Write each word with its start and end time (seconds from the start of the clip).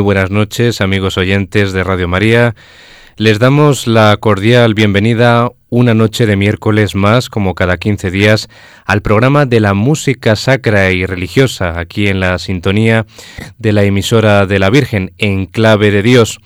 Buenas 0.00 0.30
noches, 0.30 0.80
amigos 0.80 1.18
oyentes 1.18 1.72
de 1.72 1.82
Radio 1.82 2.08
María. 2.08 2.54
Les 3.16 3.38
damos 3.38 3.86
la 3.86 4.16
cordial 4.16 4.74
bienvenida 4.74 5.50
una 5.70 5.94
noche 5.94 6.26
de 6.26 6.36
miércoles 6.36 6.94
más, 6.94 7.28
como 7.28 7.54
cada 7.54 7.78
15 7.78 8.10
días, 8.10 8.48
al 8.84 9.02
programa 9.02 9.44
de 9.44 9.60
la 9.60 9.74
música 9.74 10.36
sacra 10.36 10.90
y 10.92 11.04
religiosa, 11.04 11.78
aquí 11.78 12.06
en 12.06 12.20
la 12.20 12.38
sintonía 12.38 13.06
de 13.58 13.72
la 13.72 13.82
emisora 13.82 14.46
de 14.46 14.58
la 14.58 14.70
Virgen, 14.70 15.12
en 15.18 15.46
clave 15.46 15.90
de 15.90 16.02
Dios. 16.02 16.38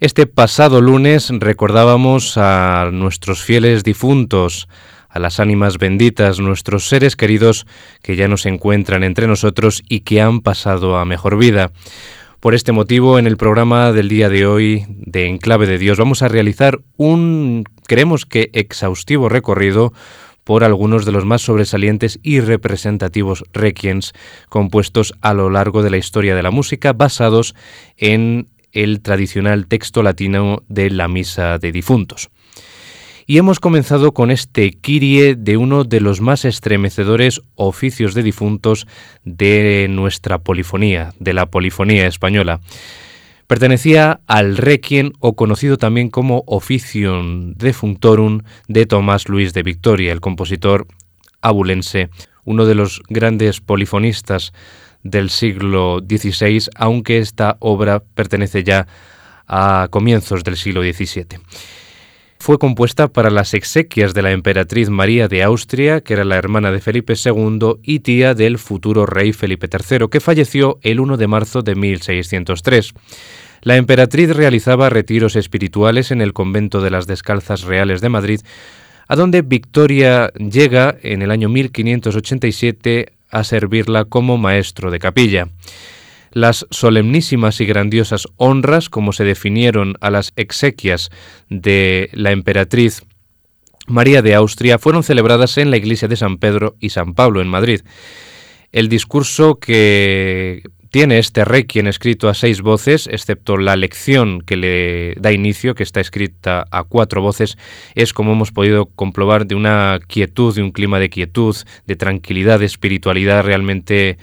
Este 0.00 0.26
pasado 0.26 0.80
lunes 0.80 1.30
recordábamos 1.30 2.36
a 2.36 2.90
nuestros 2.92 3.42
fieles 3.42 3.82
difuntos, 3.82 4.68
a 5.08 5.18
las 5.18 5.40
ánimas 5.40 5.78
benditas, 5.78 6.38
nuestros 6.38 6.88
seres 6.88 7.16
queridos 7.16 7.66
que 8.02 8.14
ya 8.14 8.28
no 8.28 8.36
se 8.36 8.50
encuentran 8.50 9.04
entre 9.04 9.26
nosotros 9.26 9.82
y 9.88 10.00
que 10.00 10.20
han 10.20 10.40
pasado 10.40 10.98
a 10.98 11.04
mejor 11.04 11.38
vida. 11.38 11.72
Por 12.40 12.54
este 12.54 12.70
motivo, 12.70 13.18
en 13.18 13.26
el 13.26 13.36
programa 13.36 13.92
del 13.92 14.08
día 14.08 14.28
de 14.28 14.46
hoy 14.46 14.84
de 14.88 15.26
Enclave 15.26 15.66
de 15.66 15.76
Dios 15.76 15.98
vamos 15.98 16.22
a 16.22 16.28
realizar 16.28 16.78
un, 16.96 17.64
creemos 17.88 18.26
que 18.26 18.50
exhaustivo 18.52 19.28
recorrido 19.28 19.92
por 20.44 20.62
algunos 20.62 21.04
de 21.04 21.10
los 21.10 21.24
más 21.24 21.42
sobresalientes 21.42 22.20
y 22.22 22.38
representativos 22.38 23.42
requiens 23.52 24.12
compuestos 24.48 25.14
a 25.20 25.34
lo 25.34 25.50
largo 25.50 25.82
de 25.82 25.90
la 25.90 25.96
historia 25.96 26.36
de 26.36 26.44
la 26.44 26.52
música, 26.52 26.92
basados 26.92 27.56
en 27.96 28.46
el 28.70 29.00
tradicional 29.00 29.66
texto 29.66 30.04
latino 30.04 30.62
de 30.68 30.90
la 30.90 31.08
Misa 31.08 31.58
de 31.58 31.72
Difuntos. 31.72 32.30
Y 33.30 33.36
hemos 33.36 33.60
comenzado 33.60 34.14
con 34.14 34.30
este 34.30 34.70
Kirie 34.70 35.34
de 35.34 35.58
uno 35.58 35.84
de 35.84 36.00
los 36.00 36.22
más 36.22 36.46
estremecedores 36.46 37.42
oficios 37.56 38.14
de 38.14 38.22
difuntos 38.22 38.86
de 39.22 39.86
nuestra 39.90 40.38
polifonía, 40.38 41.12
de 41.18 41.34
la 41.34 41.44
polifonía 41.44 42.06
española. 42.06 42.60
Pertenecía 43.46 44.20
al 44.26 44.56
Requiem 44.56 45.12
o 45.20 45.36
conocido 45.36 45.76
también 45.76 46.08
como 46.08 46.42
Officium 46.46 47.52
Defunctorum 47.52 48.44
de 48.66 48.86
Tomás 48.86 49.28
Luis 49.28 49.52
de 49.52 49.62
Victoria, 49.62 50.10
el 50.10 50.22
compositor 50.22 50.86
abulense, 51.42 52.08
uno 52.44 52.64
de 52.64 52.76
los 52.76 53.02
grandes 53.10 53.60
polifonistas 53.60 54.54
del 55.02 55.28
siglo 55.28 55.98
XVI, 55.98 56.70
aunque 56.76 57.18
esta 57.18 57.58
obra 57.60 58.02
pertenece 58.14 58.64
ya 58.64 58.86
a 59.46 59.88
comienzos 59.90 60.44
del 60.44 60.56
siglo 60.56 60.80
XVII 60.80 61.40
fue 62.40 62.58
compuesta 62.58 63.08
para 63.08 63.30
las 63.30 63.54
exequias 63.54 64.14
de 64.14 64.22
la 64.22 64.32
emperatriz 64.32 64.90
María 64.90 65.28
de 65.28 65.42
Austria, 65.42 66.00
que 66.00 66.14
era 66.14 66.24
la 66.24 66.36
hermana 66.36 66.70
de 66.70 66.80
Felipe 66.80 67.14
II 67.14 67.76
y 67.82 68.00
tía 68.00 68.34
del 68.34 68.58
futuro 68.58 69.06
rey 69.06 69.32
Felipe 69.32 69.68
III, 69.70 70.08
que 70.10 70.20
falleció 70.20 70.78
el 70.82 71.00
1 71.00 71.16
de 71.16 71.26
marzo 71.26 71.62
de 71.62 71.74
1603. 71.74 72.94
La 73.62 73.76
emperatriz 73.76 74.30
realizaba 74.30 74.88
retiros 74.88 75.34
espirituales 75.34 76.10
en 76.10 76.20
el 76.20 76.32
convento 76.32 76.80
de 76.80 76.90
las 76.90 77.06
Descalzas 77.06 77.62
Reales 77.62 78.00
de 78.00 78.08
Madrid, 78.08 78.40
a 79.08 79.16
donde 79.16 79.42
Victoria 79.42 80.30
llega 80.34 80.96
en 81.02 81.22
el 81.22 81.30
año 81.30 81.48
1587 81.48 83.12
a 83.30 83.44
servirla 83.44 84.04
como 84.04 84.38
maestro 84.38 84.90
de 84.90 84.98
capilla. 84.98 85.48
Las 86.38 86.68
solemnísimas 86.70 87.60
y 87.60 87.66
grandiosas 87.66 88.28
honras, 88.36 88.88
como 88.88 89.12
se 89.12 89.24
definieron 89.24 89.96
a 90.00 90.08
las 90.08 90.32
exequias 90.36 91.10
de 91.50 92.10
la 92.12 92.30
emperatriz 92.30 93.02
María 93.88 94.22
de 94.22 94.36
Austria, 94.36 94.78
fueron 94.78 95.02
celebradas 95.02 95.58
en 95.58 95.72
la 95.72 95.78
iglesia 95.78 96.06
de 96.06 96.14
San 96.14 96.38
Pedro 96.38 96.76
y 96.78 96.90
San 96.90 97.14
Pablo 97.14 97.40
en 97.40 97.48
Madrid. 97.48 97.80
El 98.70 98.88
discurso 98.88 99.56
que 99.56 100.62
tiene 100.90 101.18
este 101.18 101.44
requiem 101.44 101.88
escrito 101.88 102.28
a 102.28 102.34
seis 102.34 102.60
voces, 102.60 103.08
excepto 103.10 103.56
la 103.56 103.74
lección 103.74 104.40
que 104.40 104.56
le 104.56 105.14
da 105.18 105.32
inicio, 105.32 105.74
que 105.74 105.82
está 105.82 106.00
escrita 106.00 106.66
a 106.70 106.84
cuatro 106.84 107.20
voces, 107.20 107.58
es, 107.96 108.12
como 108.12 108.30
hemos 108.30 108.52
podido 108.52 108.86
comprobar, 108.86 109.44
de 109.48 109.56
una 109.56 109.98
quietud, 110.06 110.54
de 110.54 110.62
un 110.62 110.70
clima 110.70 111.00
de 111.00 111.10
quietud, 111.10 111.56
de 111.88 111.96
tranquilidad, 111.96 112.60
de 112.60 112.66
espiritualidad 112.66 113.42
realmente 113.42 114.18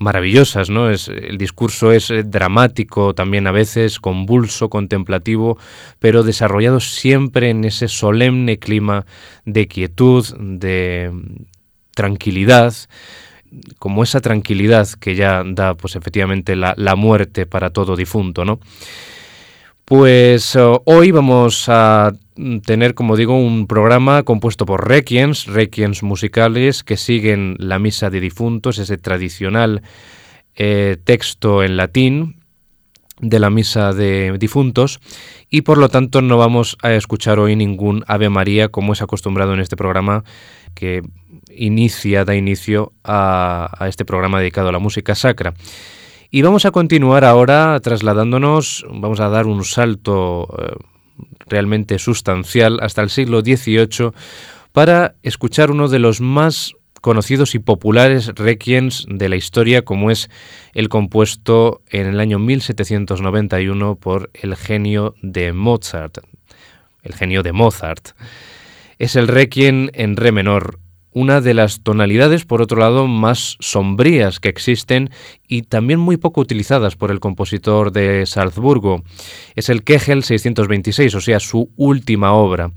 maravillosas, 0.00 0.70
¿no? 0.70 0.90
Es, 0.90 1.08
el 1.08 1.38
discurso 1.38 1.92
es 1.92 2.10
eh, 2.10 2.24
dramático 2.24 3.14
también 3.14 3.46
a 3.46 3.52
veces, 3.52 4.00
convulso, 4.00 4.70
contemplativo, 4.70 5.58
pero 6.00 6.24
desarrollado 6.24 6.80
siempre 6.80 7.50
en 7.50 7.64
ese 7.64 7.86
solemne 7.86 8.58
clima 8.58 9.04
de 9.44 9.68
quietud, 9.68 10.26
de 10.38 11.12
tranquilidad, 11.94 12.74
como 13.78 14.02
esa 14.02 14.20
tranquilidad 14.20 14.88
que 14.98 15.14
ya 15.14 15.42
da, 15.44 15.74
pues 15.74 15.96
efectivamente, 15.96 16.56
la, 16.56 16.72
la 16.76 16.96
muerte 16.96 17.44
para 17.44 17.70
todo 17.70 17.94
difunto, 17.94 18.44
¿no? 18.44 18.58
Pues 19.90 20.54
eh, 20.54 20.60
hoy 20.84 21.10
vamos 21.10 21.64
a 21.66 22.12
tener, 22.64 22.94
como 22.94 23.16
digo, 23.16 23.36
un 23.36 23.66
programa 23.66 24.22
compuesto 24.22 24.64
por 24.64 24.86
requiems, 24.86 25.46
requiems 25.46 26.04
musicales 26.04 26.84
que 26.84 26.96
siguen 26.96 27.56
la 27.58 27.80
misa 27.80 28.08
de 28.08 28.20
difuntos, 28.20 28.78
ese 28.78 28.98
tradicional 28.98 29.82
eh, 30.54 30.96
texto 31.02 31.64
en 31.64 31.76
latín 31.76 32.36
de 33.20 33.40
la 33.40 33.50
misa 33.50 33.92
de 33.92 34.36
difuntos 34.38 35.00
y 35.50 35.62
por 35.62 35.76
lo 35.76 35.88
tanto 35.88 36.22
no 36.22 36.38
vamos 36.38 36.78
a 36.82 36.92
escuchar 36.92 37.40
hoy 37.40 37.56
ningún 37.56 38.04
Ave 38.06 38.28
María 38.28 38.68
como 38.68 38.92
es 38.92 39.02
acostumbrado 39.02 39.54
en 39.54 39.60
este 39.60 39.74
programa 39.74 40.22
que 40.72 41.02
inicia, 41.52 42.24
da 42.24 42.36
inicio 42.36 42.92
a, 43.02 43.74
a 43.76 43.88
este 43.88 44.04
programa 44.04 44.38
dedicado 44.38 44.68
a 44.68 44.72
la 44.72 44.78
música 44.78 45.16
sacra. 45.16 45.52
Y 46.32 46.42
vamos 46.42 46.64
a 46.64 46.70
continuar 46.70 47.24
ahora 47.24 47.80
trasladándonos, 47.80 48.86
vamos 48.88 49.18
a 49.18 49.28
dar 49.28 49.46
un 49.46 49.64
salto 49.64 50.46
eh, 50.62 50.76
realmente 51.46 51.98
sustancial 51.98 52.78
hasta 52.82 53.02
el 53.02 53.10
siglo 53.10 53.40
XVIII 53.40 54.12
para 54.70 55.16
escuchar 55.24 55.72
uno 55.72 55.88
de 55.88 55.98
los 55.98 56.20
más 56.20 56.74
conocidos 57.00 57.56
y 57.56 57.58
populares 57.58 58.28
requiems 58.36 59.06
de 59.08 59.28
la 59.28 59.34
historia, 59.34 59.82
como 59.82 60.12
es 60.12 60.30
el 60.72 60.88
compuesto 60.88 61.82
en 61.88 62.06
el 62.06 62.20
año 62.20 62.38
1791 62.38 63.96
por 63.96 64.30
el 64.32 64.54
genio 64.54 65.16
de 65.22 65.52
Mozart. 65.52 66.18
El 67.02 67.14
genio 67.14 67.42
de 67.42 67.50
Mozart. 67.50 68.10
Es 68.98 69.16
el 69.16 69.26
requiem 69.26 69.88
en 69.94 70.16
re 70.16 70.30
menor, 70.30 70.78
una 71.12 71.40
de 71.40 71.54
las 71.54 71.82
tonalidades, 71.82 72.44
por 72.44 72.62
otro 72.62 72.78
lado, 72.78 73.06
más 73.06 73.56
sombrías 73.60 74.40
que 74.40 74.48
existen 74.48 75.10
y 75.48 75.62
también 75.62 75.98
muy 75.98 76.16
poco 76.16 76.40
utilizadas 76.40 76.96
por 76.96 77.10
el 77.10 77.20
compositor 77.20 77.92
de 77.92 78.26
Salzburgo. 78.26 79.02
Es 79.56 79.68
el 79.68 79.82
Kegel 79.82 80.22
626, 80.22 81.14
o 81.14 81.20
sea, 81.20 81.40
su 81.40 81.70
última 81.76 82.32
obra. 82.32 82.70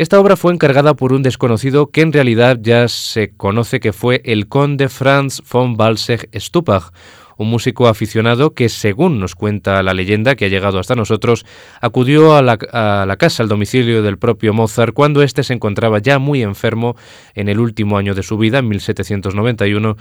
Esta 0.00 0.18
obra 0.18 0.36
fue 0.36 0.54
encargada 0.54 0.94
por 0.94 1.12
un 1.12 1.22
desconocido 1.22 1.90
que 1.90 2.00
en 2.00 2.12
realidad 2.12 2.58
ya 2.60 2.88
se 2.88 3.36
conoce 3.36 3.80
que 3.80 3.92
fue 3.92 4.22
el 4.24 4.48
conde 4.48 4.88
Franz 4.88 5.42
von 5.52 5.76
Balseg-Stupach, 5.76 6.92
un 7.40 7.48
músico 7.48 7.88
aficionado 7.88 8.52
que, 8.52 8.68
según 8.68 9.18
nos 9.18 9.34
cuenta 9.34 9.82
la 9.82 9.94
leyenda 9.94 10.34
que 10.34 10.44
ha 10.44 10.48
llegado 10.48 10.78
hasta 10.78 10.94
nosotros, 10.94 11.46
acudió 11.80 12.36
a 12.36 12.42
la, 12.42 12.58
casa, 13.16 13.42
al 13.42 13.48
domicilio 13.48 14.02
del 14.02 14.18
propio 14.18 14.52
Mozart, 14.52 14.92
cuando 14.92 15.22
éste 15.22 15.42
se 15.42 15.54
encontraba 15.54 16.00
ya 16.00 16.18
muy 16.18 16.42
enfermo 16.42 16.96
en 17.34 17.48
el 17.48 17.58
último 17.58 17.96
año 17.96 18.14
de 18.14 18.22
su 18.22 18.36
vida, 18.36 18.58
en 18.58 18.68
1791, 18.68 19.96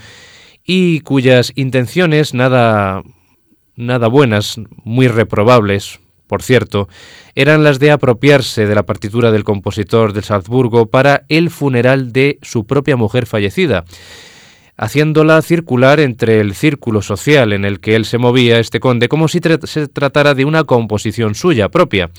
y 0.66 1.00
cuyas 1.00 1.54
intenciones 1.56 2.34
nada, 2.34 3.04
nada 3.78 4.10
buenas, 4.10 4.60
muy 4.84 5.08
reprobables, 5.08 6.02
por 6.28 6.44
cierto, 6.44 6.90
eran 7.36 7.64
las 7.64 7.80
de 7.80 7.92
apropiarse 7.92 8.68
de 8.68 8.76
la 8.76 8.84
partitura 8.84 9.32
del 9.32 9.46
compositor 9.46 10.12
de 10.12 10.24
Salzburgo 10.24 10.88
para 10.88 11.24
el 11.30 11.50
funeral 11.52 12.12
de 12.12 12.38
su 12.42 12.66
propia 12.66 12.98
mujer 12.98 13.26
fallecida 13.26 13.86
haciéndola 14.80 15.42
circular 15.42 16.00
entre 16.00 16.40
el 16.40 16.56
círculo 16.56 17.02
social 17.02 17.52
en 17.52 17.66
el 17.66 17.82
que 17.82 17.98
él 17.98 18.06
se 18.06 18.18
movía, 18.18 18.60
este 18.60 18.80
conde, 18.80 19.10
como 19.10 19.28
si 19.28 19.42
se 19.66 19.88
tratara 19.90 20.34
de 20.34 20.46
una 20.46 20.64
composición 20.64 21.36
suya 21.36 21.68
propia. 21.68 22.10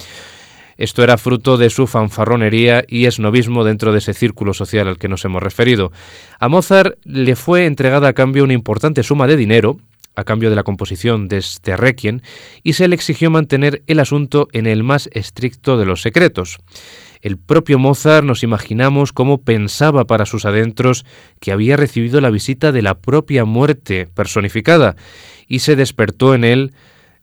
Esto 0.76 1.02
era 1.02 1.16
fruto 1.16 1.56
de 1.56 1.70
su 1.70 1.86
fanfarronería 1.86 2.84
y 2.86 3.06
esnovismo 3.06 3.64
dentro 3.64 3.92
de 3.92 3.98
ese 3.98 4.12
círculo 4.12 4.52
social 4.52 4.88
al 4.88 4.98
que 4.98 5.08
nos 5.08 5.24
hemos 5.24 5.42
referido. 5.42 5.90
A 6.38 6.48
Mozart 6.48 6.98
le 7.04 7.34
fue 7.34 7.64
entregada 7.64 8.08
a 8.08 8.12
cambio 8.12 8.44
una 8.44 8.52
importante 8.52 9.02
suma 9.02 9.26
de 9.26 9.38
dinero, 9.38 9.78
a 10.14 10.24
cambio 10.24 10.50
de 10.50 10.56
la 10.56 10.62
composición 10.62 11.28
de 11.28 11.38
este 11.38 11.78
requiem, 11.78 12.20
y 12.62 12.74
se 12.74 12.88
le 12.88 12.94
exigió 12.94 13.30
mantener 13.30 13.82
el 13.86 14.00
asunto 14.00 14.48
en 14.52 14.66
el 14.66 14.82
más 14.82 15.08
estricto 15.12 15.78
de 15.78 15.86
los 15.86 16.02
secretos. 16.02 16.58
El 17.20 17.38
propio 17.38 17.78
Mozart 17.78 18.24
nos 18.24 18.42
imaginamos 18.42 19.12
cómo 19.12 19.42
pensaba 19.42 20.06
para 20.06 20.26
sus 20.26 20.44
adentros 20.44 21.04
que 21.40 21.52
había 21.52 21.76
recibido 21.76 22.20
la 22.20 22.30
visita 22.30 22.72
de 22.72 22.82
la 22.82 22.94
propia 22.94 23.44
muerte 23.44 24.08
personificada. 24.14 24.96
Y 25.46 25.60
se 25.60 25.76
despertó 25.76 26.34
en 26.34 26.44
él 26.44 26.72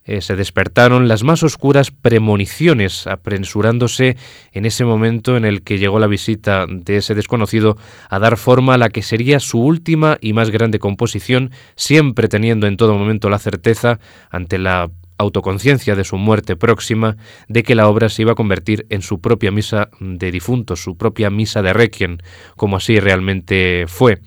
eh, 0.07 0.21
se 0.21 0.37
despertaron 0.37 1.09
las 1.09 1.25
más 1.25 1.43
oscuras 1.43 1.91
premoniciones, 1.91 3.07
apresurándose 3.07 4.15
en 4.53 4.65
ese 4.65 4.85
momento 4.85 5.35
en 5.35 5.43
el 5.43 5.63
que 5.63 5.79
llegó 5.79 5.99
la 5.99 6.07
visita 6.07 6.65
de 6.65 6.95
ese 6.95 7.13
desconocido 7.13 7.77
a 8.09 8.17
dar 8.17 8.37
forma 8.37 8.75
a 8.75 8.77
la 8.77 8.87
que 8.87 9.01
sería 9.01 9.41
su 9.41 9.59
última 9.61 10.17
y 10.21 10.31
más 10.31 10.49
grande 10.49 10.79
composición, 10.79 11.51
siempre 11.75 12.29
teniendo 12.29 12.67
en 12.67 12.77
todo 12.77 12.97
momento 12.97 13.29
la 13.29 13.37
certeza, 13.37 13.99
ante 14.29 14.57
la 14.57 14.89
autoconciencia 15.17 15.95
de 15.95 16.03
su 16.03 16.17
muerte 16.17 16.55
próxima, 16.55 17.17
de 17.47 17.63
que 17.63 17.75
la 17.75 17.87
obra 17.87 18.09
se 18.09 18.21
iba 18.21 18.33
a 18.33 18.35
convertir 18.35 18.85
en 18.89 19.01
su 19.01 19.19
propia 19.19 19.51
misa 19.51 19.89
de 19.99 20.31
difuntos, 20.31 20.81
su 20.81 20.97
propia 20.97 21.29
misa 21.29 21.61
de 21.61 21.73
requiem, 21.73 22.17
como 22.55 22.77
así 22.77 22.99
realmente 22.99 23.85
fue. 23.87 24.19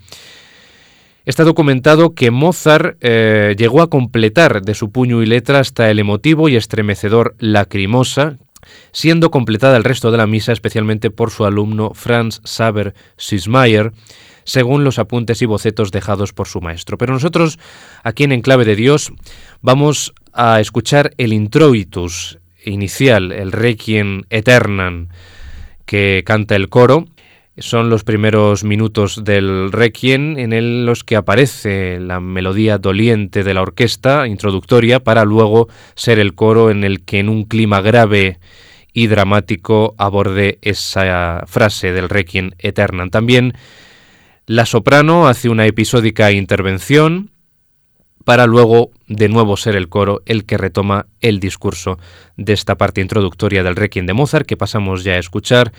Está 1.23 1.43
documentado 1.43 2.15
que 2.15 2.31
Mozart 2.31 2.97
eh, 3.01 3.55
llegó 3.57 3.81
a 3.83 3.89
completar 3.89 4.63
de 4.63 4.73
su 4.73 4.91
puño 4.91 5.21
y 5.21 5.27
letra 5.27 5.59
hasta 5.59 5.91
el 5.91 5.99
emotivo 5.99 6.49
y 6.49 6.55
estremecedor 6.55 7.35
Lacrimosa, 7.37 8.37
siendo 8.91 9.29
completada 9.29 9.77
el 9.77 9.83
resto 9.83 10.11
de 10.11 10.17
la 10.17 10.27
misa 10.27 10.51
especialmente 10.51 11.11
por 11.11 11.29
su 11.29 11.45
alumno 11.45 11.91
Franz 11.93 12.41
Saber 12.43 12.95
Sismayer, 13.17 13.91
según 14.43 14.83
los 14.83 14.99
apuntes 14.99 15.41
y 15.43 15.45
bocetos 15.45 15.91
dejados 15.91 16.33
por 16.33 16.47
su 16.47 16.59
maestro. 16.59 16.97
Pero 16.97 17.13
nosotros, 17.13 17.59
aquí 18.03 18.23
en 18.23 18.31
Enclave 18.31 18.65
de 18.65 18.75
Dios, 18.75 19.13
vamos 19.61 20.13
a 20.33 20.59
escuchar 20.59 21.13
el 21.17 21.33
introitus 21.33 22.39
inicial, 22.65 23.31
el 23.31 23.51
Requiem 23.51 24.23
Eternam, 24.29 25.09
que 25.85 26.23
canta 26.25 26.55
el 26.55 26.69
coro, 26.69 27.05
son 27.57 27.89
los 27.89 28.03
primeros 28.03 28.63
minutos 28.63 29.23
del 29.23 29.71
Requiem 29.71 30.37
en 30.37 30.85
los 30.85 31.03
que 31.03 31.15
aparece 31.15 31.99
la 31.99 32.19
melodía 32.19 32.77
doliente 32.77 33.43
de 33.43 33.53
la 33.53 33.61
orquesta 33.61 34.27
introductoria 34.27 35.01
para 35.01 35.25
luego 35.25 35.67
ser 35.95 36.19
el 36.19 36.33
coro 36.33 36.71
en 36.71 36.83
el 36.83 37.03
que 37.03 37.19
en 37.19 37.29
un 37.29 37.43
clima 37.43 37.81
grave 37.81 38.39
y 38.93 39.07
dramático 39.07 39.95
aborde 39.97 40.59
esa 40.61 41.43
frase 41.45 41.91
del 41.91 42.09
Requiem 42.09 42.51
Eternam. 42.57 43.09
También 43.09 43.53
la 44.45 44.65
soprano 44.65 45.27
hace 45.27 45.49
una 45.49 45.65
episódica 45.65 46.31
intervención 46.31 47.31
para 48.23 48.45
luego 48.45 48.91
de 49.07 49.29
nuevo 49.29 49.57
ser 49.57 49.75
el 49.75 49.89
coro 49.89 50.21
el 50.25 50.45
que 50.45 50.57
retoma 50.57 51.07
el 51.19 51.39
discurso 51.39 51.99
de 52.37 52.53
esta 52.53 52.75
parte 52.77 53.01
introductoria 53.01 53.63
del 53.63 53.75
Requiem 53.75 54.05
de 54.05 54.13
Mozart 54.13 54.45
que 54.45 54.57
pasamos 54.57 55.03
ya 55.03 55.13
a 55.13 55.19
escuchar 55.19 55.71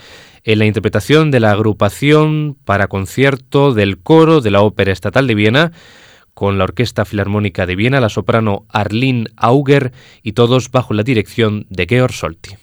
en 0.43 0.59
la 0.59 0.65
interpretación 0.65 1.31
de 1.31 1.39
la 1.39 1.51
agrupación 1.51 2.57
para 2.65 2.87
concierto 2.87 3.73
del 3.73 3.97
coro 3.97 4.41
de 4.41 4.51
la 4.51 4.61
Ópera 4.61 4.91
Estatal 4.91 5.27
de 5.27 5.35
Viena 5.35 5.71
con 6.33 6.57
la 6.57 6.63
Orquesta 6.63 7.05
Filarmónica 7.05 7.65
de 7.65 7.75
Viena, 7.75 8.01
la 8.01 8.09
soprano 8.09 8.65
Arlene 8.69 9.25
Auger 9.37 9.93
y 10.23 10.33
todos 10.33 10.71
bajo 10.71 10.93
la 10.93 11.03
dirección 11.03 11.67
de 11.69 11.85
Georg 11.87 12.13
Solti. 12.13 12.62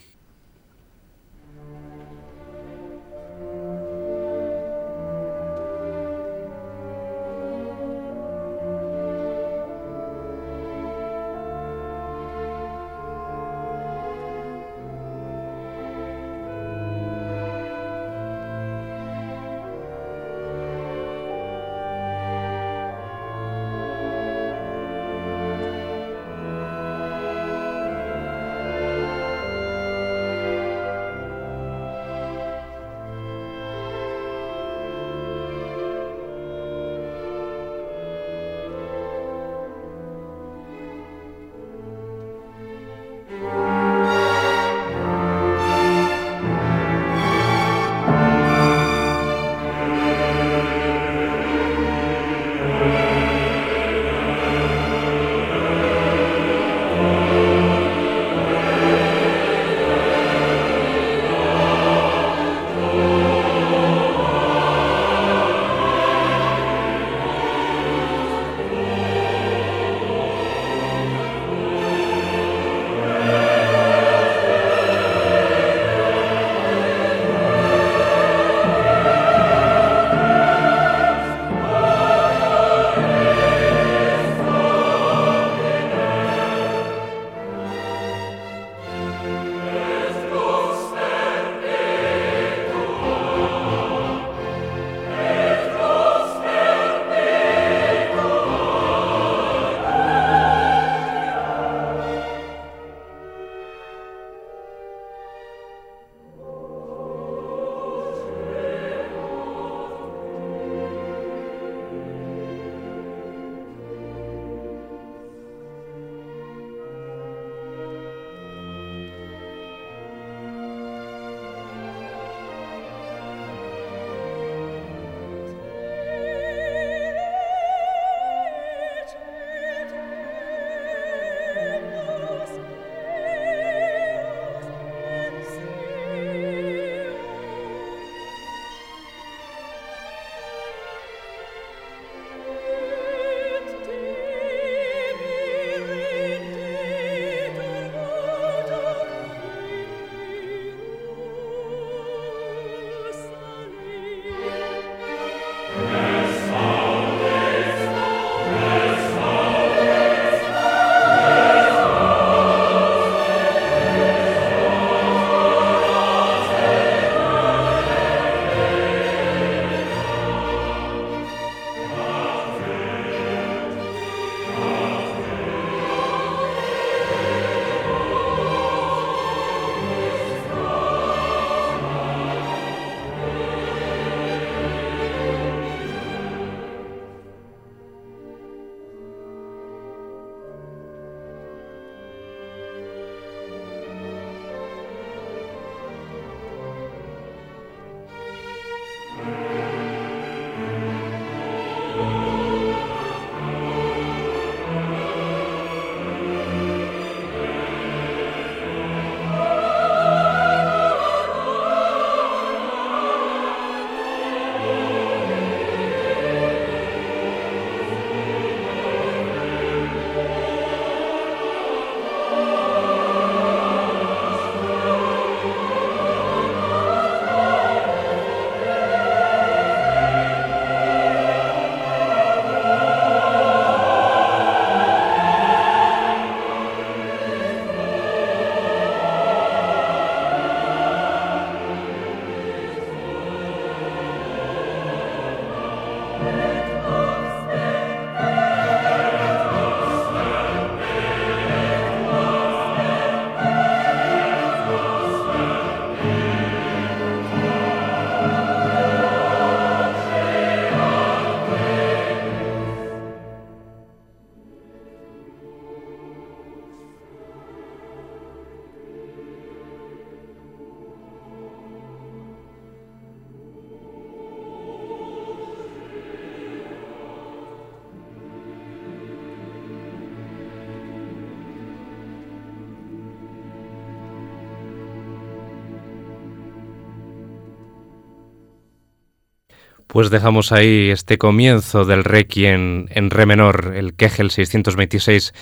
Pues 289.91 290.09
dejamos 290.09 290.53
ahí 290.53 290.89
este 290.89 291.17
comienzo 291.17 291.83
del 291.83 292.05
Requiem 292.05 292.85
en 292.91 293.09
re 293.09 293.25
menor, 293.25 293.73
el 293.75 293.93
Kegel 293.93 294.31
626 294.31 295.33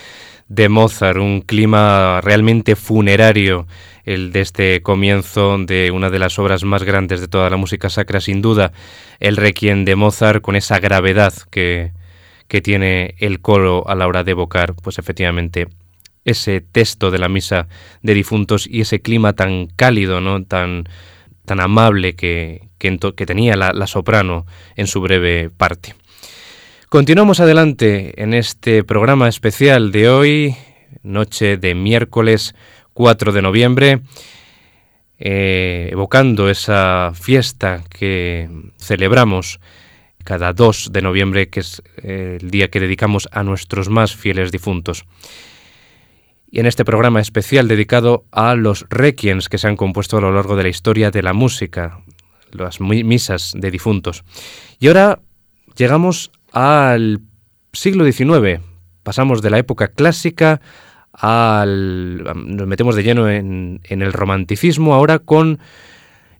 de 0.47 0.69
Mozart, 0.69 1.19
un 1.19 1.41
clima 1.41 2.19
realmente 2.23 2.75
funerario, 2.75 3.67
el 4.05 4.31
de 4.31 4.41
este 4.41 4.81
comienzo 4.81 5.55
de 5.59 5.91
una 5.91 6.09
de 6.09 6.17
las 6.17 6.39
obras 6.39 6.63
más 6.63 6.81
grandes 6.81 7.21
de 7.21 7.27
toda 7.27 7.51
la 7.51 7.57
música 7.57 7.91
sacra, 7.91 8.21
sin 8.21 8.41
duda, 8.41 8.71
el 9.19 9.37
Requiem 9.37 9.85
de 9.85 9.95
Mozart, 9.95 10.41
con 10.41 10.55
esa 10.55 10.79
gravedad 10.79 11.33
que, 11.51 11.91
que 12.47 12.59
tiene 12.59 13.13
el 13.19 13.41
coro 13.41 13.87
a 13.87 13.93
la 13.93 14.07
hora 14.07 14.23
de 14.23 14.31
evocar, 14.31 14.73
pues 14.73 14.97
efectivamente, 14.97 15.67
ese 16.25 16.59
texto 16.59 17.11
de 17.11 17.19
la 17.19 17.29
misa 17.29 17.67
de 18.01 18.15
difuntos 18.15 18.65
y 18.65 18.81
ese 18.81 18.99
clima 18.99 19.33
tan 19.33 19.67
cálido, 19.67 20.21
¿no? 20.21 20.43
tan, 20.43 20.85
tan 21.49 21.61
amable 21.61 22.13
que, 22.13 22.69
que, 22.77 23.25
tenía 23.25 23.55
la, 23.55 23.87
soprano 23.87 24.45
en 24.75 24.85
su 24.85 25.01
breve 25.01 25.49
parte. 25.49 25.95
Continuamos 26.89 27.39
adelante 27.39 28.21
en 28.21 28.35
este 28.35 28.83
programa 28.83 29.27
especial 29.27 29.91
de 29.91 30.09
hoy, 30.09 30.55
noche 31.01 31.57
de 31.57 31.73
miércoles 31.73 32.53
4 32.93 33.31
de 33.31 33.41
noviembre, 33.41 34.01
eh, 35.17 35.89
evocando 35.91 36.51
esa 36.51 37.13
fiesta 37.15 37.83
que 37.89 38.47
celebramos 38.77 39.59
cada 40.23 40.53
2 40.53 40.91
de 40.91 41.01
noviembre, 41.01 41.49
que 41.49 41.61
es 41.61 41.81
eh, 42.03 42.37
el 42.39 42.51
día 42.51 42.67
que 42.67 42.79
dedicamos 42.79 43.27
a 43.31 43.41
nuestros 43.41 43.89
más 43.89 44.15
fieles 44.15 44.51
difuntos. 44.51 45.03
Y 46.51 46.59
en 46.59 46.65
este 46.65 46.83
programa 46.83 47.21
especial 47.21 47.67
dedicado 47.67 48.25
a 48.31 48.55
los 48.55 48.85
requiems 48.89 49.49
que 49.49 49.57
se 49.57 49.67
han 49.67 49.75
compuesto 49.75 50.17
a 50.17 50.21
lo 50.21 50.33
largo 50.33 50.55
de 50.55 50.63
la 50.63 50.69
historia 50.69 51.11
de 51.11 51.21
la 51.21 51.33
música, 51.33 51.99
las 52.51 52.81
misas 52.81 53.53
de 53.55 53.69
difuntos. 53.69 54.23
Y 54.79 54.87
ahora 54.87 55.19
llegamos 55.75 56.31
al 56.51 57.21
siglo 57.73 58.03
XIX, 58.11 58.61
pasamos 59.03 59.41
de 59.41 59.49
la 59.49 59.59
época 59.59 59.89
clásica 59.89 60.59
al... 61.13 62.23
nos 62.23 62.67
metemos 62.67 62.95
de 62.95 63.03
lleno 63.03 63.29
en, 63.29 63.81
el 63.83 64.13
romanticismo 64.13 64.93
ahora 64.93 65.19
con 65.19 65.59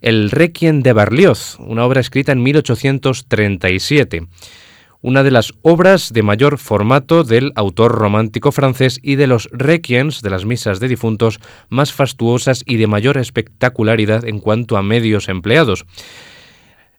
el 0.01 0.31
Requiem 0.31 0.81
de 0.81 0.93
Berlioz, 0.93 1.57
una 1.59 1.85
obra 1.85 1.99
escrita 1.99 2.31
en 2.31 2.41
1837 2.41 4.27
una 5.01 5.23
de 5.23 5.31
las 5.31 5.53
obras 5.61 6.11
de 6.11 6.23
mayor 6.23 6.57
formato 6.57 7.23
del 7.23 7.51
autor 7.55 7.93
romántico 7.93 8.51
francés 8.51 8.99
y 9.01 9.15
de 9.15 9.27
los 9.27 9.47
requiems 9.51 10.21
de 10.21 10.29
las 10.29 10.45
misas 10.45 10.79
de 10.79 10.87
difuntos 10.87 11.39
más 11.69 11.93
fastuosas 11.93 12.63
y 12.65 12.77
de 12.77 12.87
mayor 12.87 13.17
espectacularidad 13.17 14.25
en 14.25 14.39
cuanto 14.39 14.77
a 14.77 14.83
medios 14.83 15.29
empleados. 15.29 15.85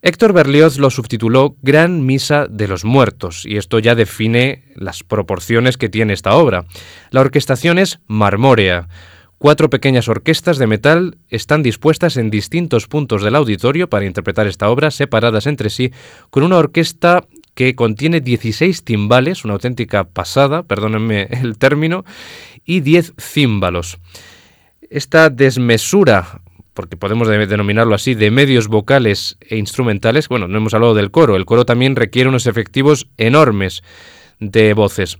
Héctor 0.03 0.33
Berlioz 0.33 0.79
lo 0.79 0.89
subtituló 0.89 1.57
Gran 1.61 2.07
Misa 2.07 2.47
de 2.49 2.69
los 2.69 2.87
Muertos, 2.87 3.45
y 3.45 3.59
esto 3.59 3.79
ya 3.79 3.95
define 3.95 4.65
las 4.75 5.05
proporciones 5.05 5.77
que 5.77 5.91
tiene 5.91 6.15
esta 6.15 6.37
obra. 6.37 6.65
La 7.11 7.21
orquestación 7.21 7.79
es 7.79 8.01
marmórea. 8.07 8.89
Cuatro 9.37 9.69
pequeñas 9.69 10.09
orquestas 10.09 10.57
de 10.57 10.67
metal 10.67 11.19
están 11.29 11.63
dispuestas 11.63 12.17
en 12.17 12.31
distintos 12.31 12.87
puntos 12.87 13.23
del 13.23 13.37
auditorio 13.37 13.91
para 13.91 14.07
interpretar 14.07 14.47
esta 14.47 14.71
obra, 14.71 14.91
separadas 14.91 15.47
entre 15.47 15.69
sí, 15.69 15.93
con 16.31 16.45
una 16.45 16.57
orquesta 16.57 17.27
que 17.55 17.75
contiene 17.75 18.21
16 18.21 18.85
timbales, 18.85 19.45
una 19.45 19.55
auténtica 19.55 20.05
pasada, 20.05 20.63
perdónenme 20.63 21.29
el 21.31 21.59
término, 21.59 22.05
y 22.65 22.81
10 22.81 23.15
címbalos. 23.19 23.99
Esta 24.89 25.31
desmesura, 25.31 26.41
porque 26.75 26.97
podemos 26.97 27.29
denominarlo 27.29 27.95
así, 27.95 28.15
de 28.15 28.31
medios 28.31 28.69
vocales 28.69 29.37
e 29.41 29.57
instrumentales, 29.57 30.29
bueno, 30.29 30.49
no 30.49 30.59
hemos 30.59 30.75
hablado 30.75 30.95
del 30.95 31.11
coro, 31.11 31.37
el 31.37 31.47
coro 31.47 31.65
también 31.65 31.97
requiere 31.97 32.29
unos 32.29 32.47
efectivos 32.47 33.09
enormes 33.17 33.83
de 34.39 34.75
voces. 34.75 35.19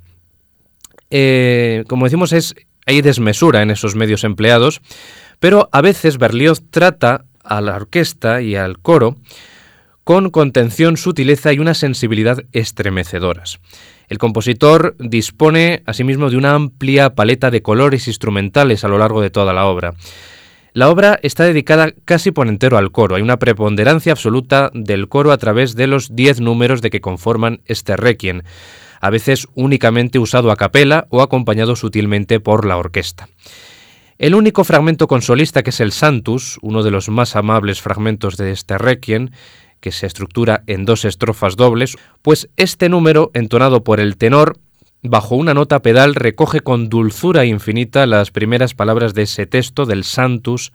Eh, 1.11 1.85
como 1.89 2.07
decimos, 2.07 2.33
es, 2.33 2.55
hay 2.87 3.03
desmesura 3.03 3.63
en 3.63 3.71
esos 3.71 3.95
medios 3.95 4.25
empleados, 4.25 4.81
pero 5.39 5.69
a 5.73 5.81
veces 5.81 6.19
Berlioz 6.19 6.63
trata 6.71 7.25
a 7.43 7.61
la 7.61 7.77
orquesta 7.77 8.43
y 8.43 8.57
al 8.57 8.79
coro 8.79 9.17
con 10.11 10.31
contención, 10.31 10.97
sutileza 10.97 11.53
y 11.53 11.61
una 11.61 11.73
sensibilidad 11.73 12.43
estremecedoras. 12.51 13.61
El 14.09 14.19
compositor 14.19 14.97
dispone 14.99 15.85
asimismo 15.87 16.31
de 16.31 16.37
una 16.37 16.53
amplia 16.53 17.15
paleta 17.15 17.53
de 17.53 17.63
colores 17.63 18.09
instrumentales 18.09 18.83
a 18.83 18.89
lo 18.89 18.99
largo 18.99 19.21
de 19.21 19.31
toda 19.31 19.53
la 19.53 19.67
obra. 19.67 19.95
La 20.73 20.91
obra 20.91 21.21
está 21.23 21.45
dedicada 21.45 21.93
casi 22.05 22.33
por 22.33 22.49
entero 22.49 22.77
al 22.77 22.91
coro. 22.91 23.15
Hay 23.15 23.23
una 23.23 23.39
preponderancia 23.39 24.11
absoluta 24.11 24.73
del 24.75 25.07
coro 25.09 25.31
a 25.31 25.39
través 25.39 25.77
de 25.77 25.87
los 25.87 26.17
diez 26.17 26.41
números 26.41 26.83
de 26.83 26.91
que 26.91 27.01
conforman 27.01 27.61
este 27.67 27.97
requiem, 27.97 28.43
a 29.01 29.11
veces 29.11 29.47
únicamente 29.55 30.19
usado 30.19 30.51
a 30.51 30.57
capela 30.57 31.07
o 31.11 31.23
acompañado 31.23 31.77
sutilmente 31.77 32.41
por 32.41 32.67
la 32.67 32.79
orquesta. 32.79 33.29
El 34.19 34.35
único 34.35 34.65
fragmento 34.65 35.07
consolista 35.07 35.63
que 35.63 35.71
es 35.71 35.79
el 35.79 35.93
Santus, 35.93 36.59
uno 36.63 36.83
de 36.83 36.91
los 36.91 37.09
más 37.09 37.37
amables 37.37 37.81
fragmentos 37.81 38.37
de 38.37 38.51
este 38.51 38.77
requiem, 38.77 39.31
que 39.81 39.93
se 39.93 40.07
estructura 40.07 40.63
en 40.67 40.85
dos 40.85 41.05
estrofas 41.05 41.57
dobles, 41.57 41.97
pues 42.23 42.49
este 42.57 42.89
número, 42.89 43.31
entonado 43.35 43.83
por 43.83 44.01
el 44.01 44.17
tenor, 44.17 44.59
bajo 45.03 45.35
una 45.35 45.55
nota 45.55 45.81
pedal, 45.81 46.15
recoge 46.15 46.61
con 46.61 46.89
dulzura 46.89 47.45
infinita 47.45 48.07
las 48.07 48.31
primeras 48.31 48.75
palabras 48.75 49.15
de 49.15 49.23
ese 49.23 49.47
texto 49.47 49.87
del 49.87 50.05
Santus, 50.05 50.73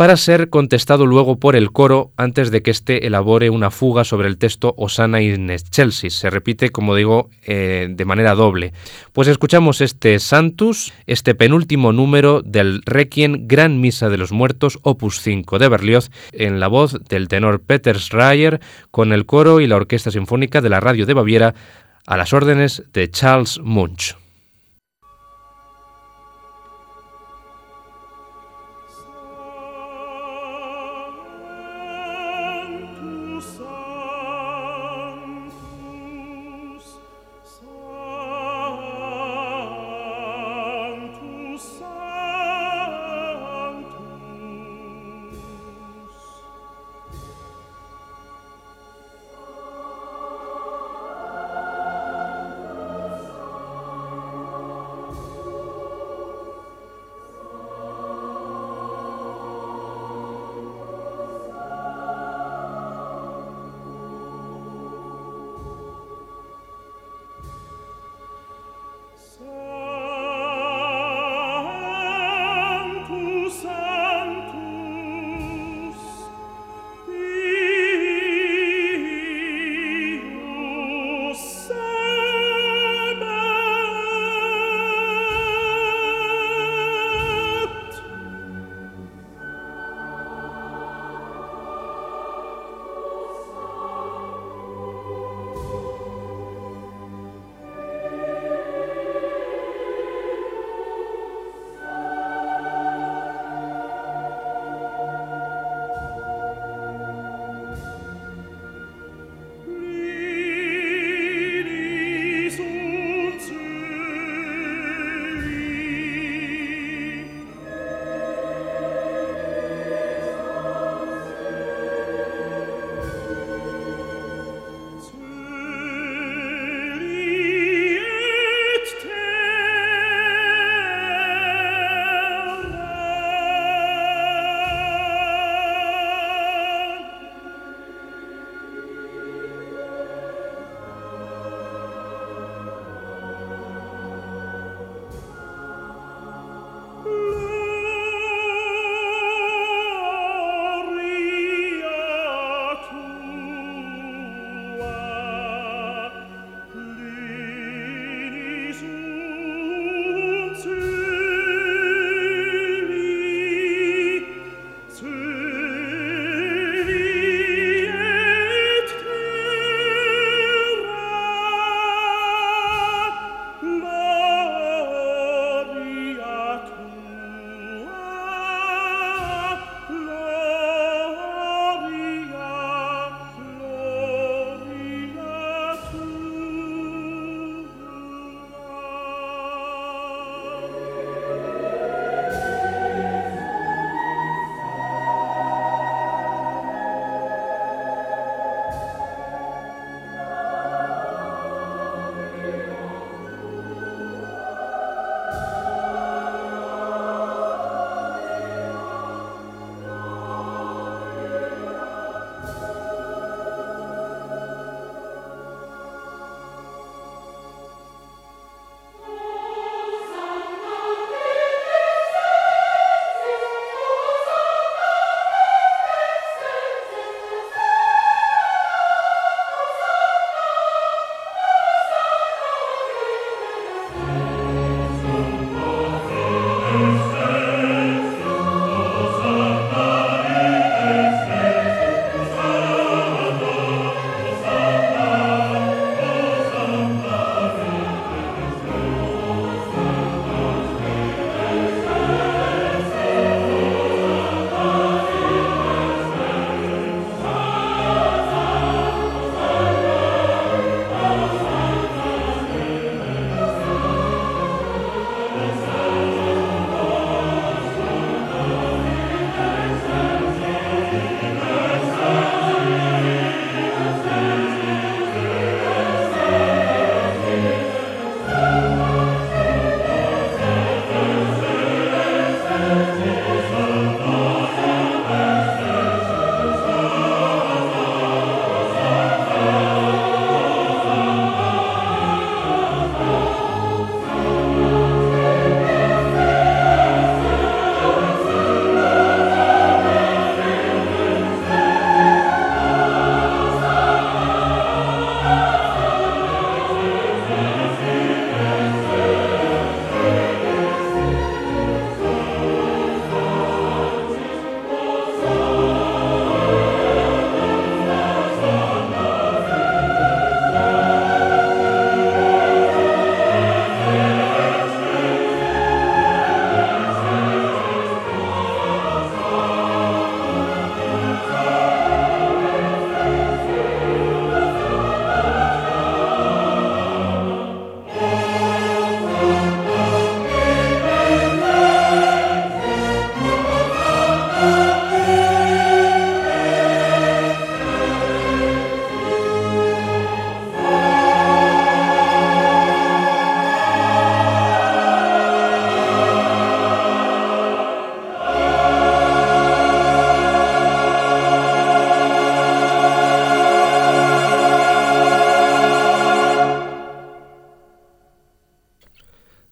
para 0.00 0.16
ser 0.16 0.48
contestado 0.48 1.04
luego 1.04 1.38
por 1.38 1.56
el 1.56 1.72
coro 1.72 2.10
antes 2.16 2.50
de 2.50 2.62
que 2.62 2.70
éste 2.70 3.06
elabore 3.06 3.50
una 3.50 3.70
fuga 3.70 4.02
sobre 4.02 4.28
el 4.28 4.38
texto 4.38 4.72
Osana 4.78 5.20
in 5.20 5.50
Excelsis. 5.50 6.14
Se 6.14 6.30
repite, 6.30 6.70
como 6.70 6.94
digo, 6.94 7.28
eh, 7.44 7.86
de 7.90 8.04
manera 8.06 8.34
doble. 8.34 8.72
Pues 9.12 9.28
escuchamos 9.28 9.82
este 9.82 10.18
Santus, 10.18 10.94
este 11.06 11.34
penúltimo 11.34 11.92
número 11.92 12.40
del 12.40 12.80
Requiem 12.86 13.46
Gran 13.46 13.82
Misa 13.82 14.08
de 14.08 14.16
los 14.16 14.32
Muertos, 14.32 14.78
opus 14.84 15.20
5 15.20 15.58
de 15.58 15.68
Berlioz, 15.68 16.10
en 16.32 16.60
la 16.60 16.68
voz 16.68 16.96
del 17.10 17.28
tenor 17.28 17.60
Peter 17.60 17.98
Schreier, 17.98 18.58
con 18.90 19.12
el 19.12 19.26
coro 19.26 19.60
y 19.60 19.66
la 19.66 19.76
orquesta 19.76 20.10
sinfónica 20.10 20.62
de 20.62 20.70
la 20.70 20.80
radio 20.80 21.04
de 21.04 21.12
Baviera, 21.12 21.54
a 22.06 22.16
las 22.16 22.32
órdenes 22.32 22.84
de 22.94 23.10
Charles 23.10 23.60
Munch. 23.62 24.19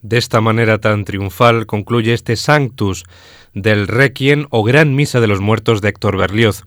De 0.08 0.16
esta 0.16 0.40
manera 0.40 0.78
tan 0.78 1.04
triunfal 1.04 1.66
concluye 1.66 2.14
este 2.14 2.36
Sanctus 2.36 3.04
del 3.52 3.86
Requiem 3.86 4.46
o 4.48 4.64
Gran 4.64 4.94
Misa 4.94 5.20
de 5.20 5.26
los 5.26 5.40
Muertos 5.40 5.82
de 5.82 5.90
Héctor 5.90 6.16
Berlioz. 6.16 6.62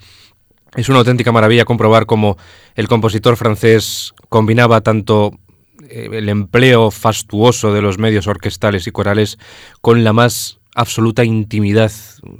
Es 0.75 0.89
una 0.89 0.99
auténtica 0.99 1.31
maravilla 1.31 1.65
comprobar 1.65 2.05
cómo 2.05 2.37
el 2.75 2.87
compositor 2.87 3.37
francés 3.37 4.13
combinaba 4.29 4.81
tanto 4.81 5.31
eh, 5.89 6.09
el 6.11 6.29
empleo 6.29 6.91
fastuoso 6.91 7.73
de 7.73 7.81
los 7.81 7.97
medios 7.97 8.27
orquestales 8.27 8.85
y 8.85 8.91
corales 8.91 9.39
con 9.81 10.03
la 10.03 10.13
más 10.13 10.59
absoluta 10.75 11.23
intimidad, 11.23 11.91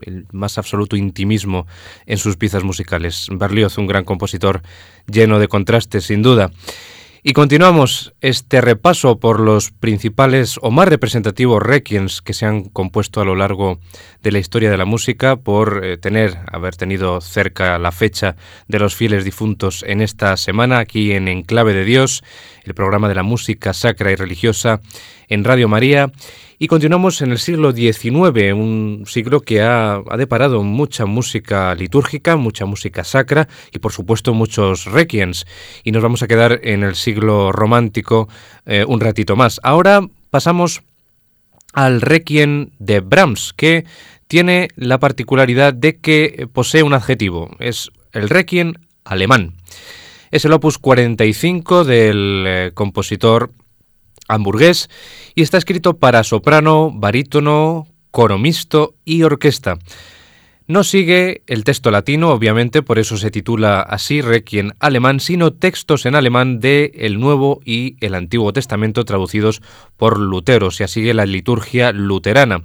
el 0.03 0.27
más 0.31 0.59
absoluto 0.59 0.97
intimismo 0.97 1.65
en 2.05 2.19
sus 2.19 2.37
piezas 2.37 2.63
musicales. 2.63 3.25
Berlioz, 3.31 3.79
un 3.79 3.87
gran 3.87 4.03
compositor 4.03 4.61
lleno 5.11 5.39
de 5.39 5.47
contrastes, 5.47 6.03
sin 6.03 6.21
duda. 6.21 6.51
Y 7.23 7.33
continuamos 7.33 8.15
este 8.19 8.61
repaso 8.61 9.19
por 9.19 9.39
los 9.39 9.69
principales 9.69 10.57
o 10.59 10.71
más 10.71 10.87
representativos 10.87 11.61
requiems 11.61 12.19
que 12.19 12.33
se 12.33 12.47
han 12.47 12.63
compuesto 12.63 13.21
a 13.21 13.25
lo 13.25 13.35
largo 13.35 13.79
de 14.23 14.31
la 14.31 14.39
historia 14.39 14.71
de 14.71 14.77
la 14.77 14.85
música 14.85 15.35
por 15.35 15.85
eh, 15.85 15.99
tener, 15.99 16.39
haber 16.51 16.75
tenido 16.75 17.21
cerca 17.21 17.77
la 17.77 17.91
fecha 17.91 18.37
de 18.67 18.79
los 18.79 18.95
fieles 18.95 19.23
difuntos 19.23 19.85
en 19.87 20.01
esta 20.01 20.35
semana 20.35 20.79
aquí 20.79 21.11
en 21.11 21.27
Enclave 21.27 21.75
de 21.75 21.85
Dios, 21.85 22.23
el 22.63 22.73
programa 22.73 23.07
de 23.07 23.13
la 23.13 23.23
música 23.23 23.73
sacra 23.73 24.11
y 24.11 24.15
religiosa 24.15 24.81
en 25.27 25.43
Radio 25.43 25.67
María 25.67 26.11
y 26.63 26.67
continuamos 26.67 27.23
en 27.23 27.31
el 27.31 27.39
siglo 27.39 27.71
XIX, 27.71 28.53
un 28.53 29.05
siglo 29.07 29.41
que 29.41 29.63
ha, 29.63 29.99
deparado 30.15 30.61
mucha 30.61 31.07
música 31.07 31.73
litúrgica, 31.73 32.35
mucha 32.35 32.67
música 32.67 33.03
sacra 33.03 33.47
y 33.73 33.79
por 33.79 33.91
supuesto 33.91 34.35
muchos 34.35 34.85
requiems. 34.85 35.47
Y 35.83 35.91
nos 35.91 36.03
vamos 36.03 36.21
a 36.21 36.27
quedar 36.27 36.59
en 36.61 36.83
el 36.83 36.93
siglo 36.93 37.51
romántico 37.51 38.29
eh, 38.67 38.85
un 38.87 38.99
ratito 38.99 39.35
más. 39.35 39.59
Ahora 39.63 40.07
pasamos 40.29 40.83
al 41.73 41.99
requiem 41.99 42.69
de 42.77 42.99
Brahms, 42.99 43.53
que 43.57 43.85
tiene 44.27 44.67
la 44.75 44.99
particularidad 44.99 45.73
de 45.73 45.97
que 45.97 46.47
posee 46.53 46.83
un 46.83 46.93
adjetivo, 46.93 47.49
es 47.57 47.89
el 48.11 48.29
requiem 48.29 48.73
alemán. 49.03 49.55
Es 50.29 50.45
el 50.45 50.53
opus 50.53 50.77
45 50.77 51.85
del 51.85 52.43
eh, 52.47 52.71
compositor 52.75 53.49
hamburgués 54.33 54.89
y 55.35 55.41
está 55.41 55.57
escrito 55.57 55.97
para 55.97 56.23
soprano, 56.23 56.91
barítono, 56.93 57.87
coro 58.11 58.37
mixto 58.37 58.95
y 59.05 59.23
orquesta. 59.23 59.77
No 60.67 60.85
sigue 60.85 61.43
el 61.47 61.65
texto 61.65 61.91
latino, 61.91 62.29
obviamente, 62.29 62.81
por 62.81 62.97
eso 62.97 63.17
se 63.17 63.29
titula 63.29 63.81
así 63.81 64.21
Requiem 64.21 64.71
alemán, 64.79 65.19
sino 65.19 65.51
textos 65.51 66.05
en 66.05 66.15
alemán 66.15 66.59
de 66.61 66.91
el 66.95 67.19
Nuevo 67.19 67.59
y 67.65 67.97
el 67.99 68.15
Antiguo 68.15 68.53
Testamento 68.53 69.03
traducidos 69.03 69.61
por 69.97 70.17
Lutero, 70.17 70.67
o 70.67 70.71
sea, 70.71 70.87
sigue 70.87 71.13
la 71.13 71.25
liturgia 71.25 71.91
luterana. 71.91 72.63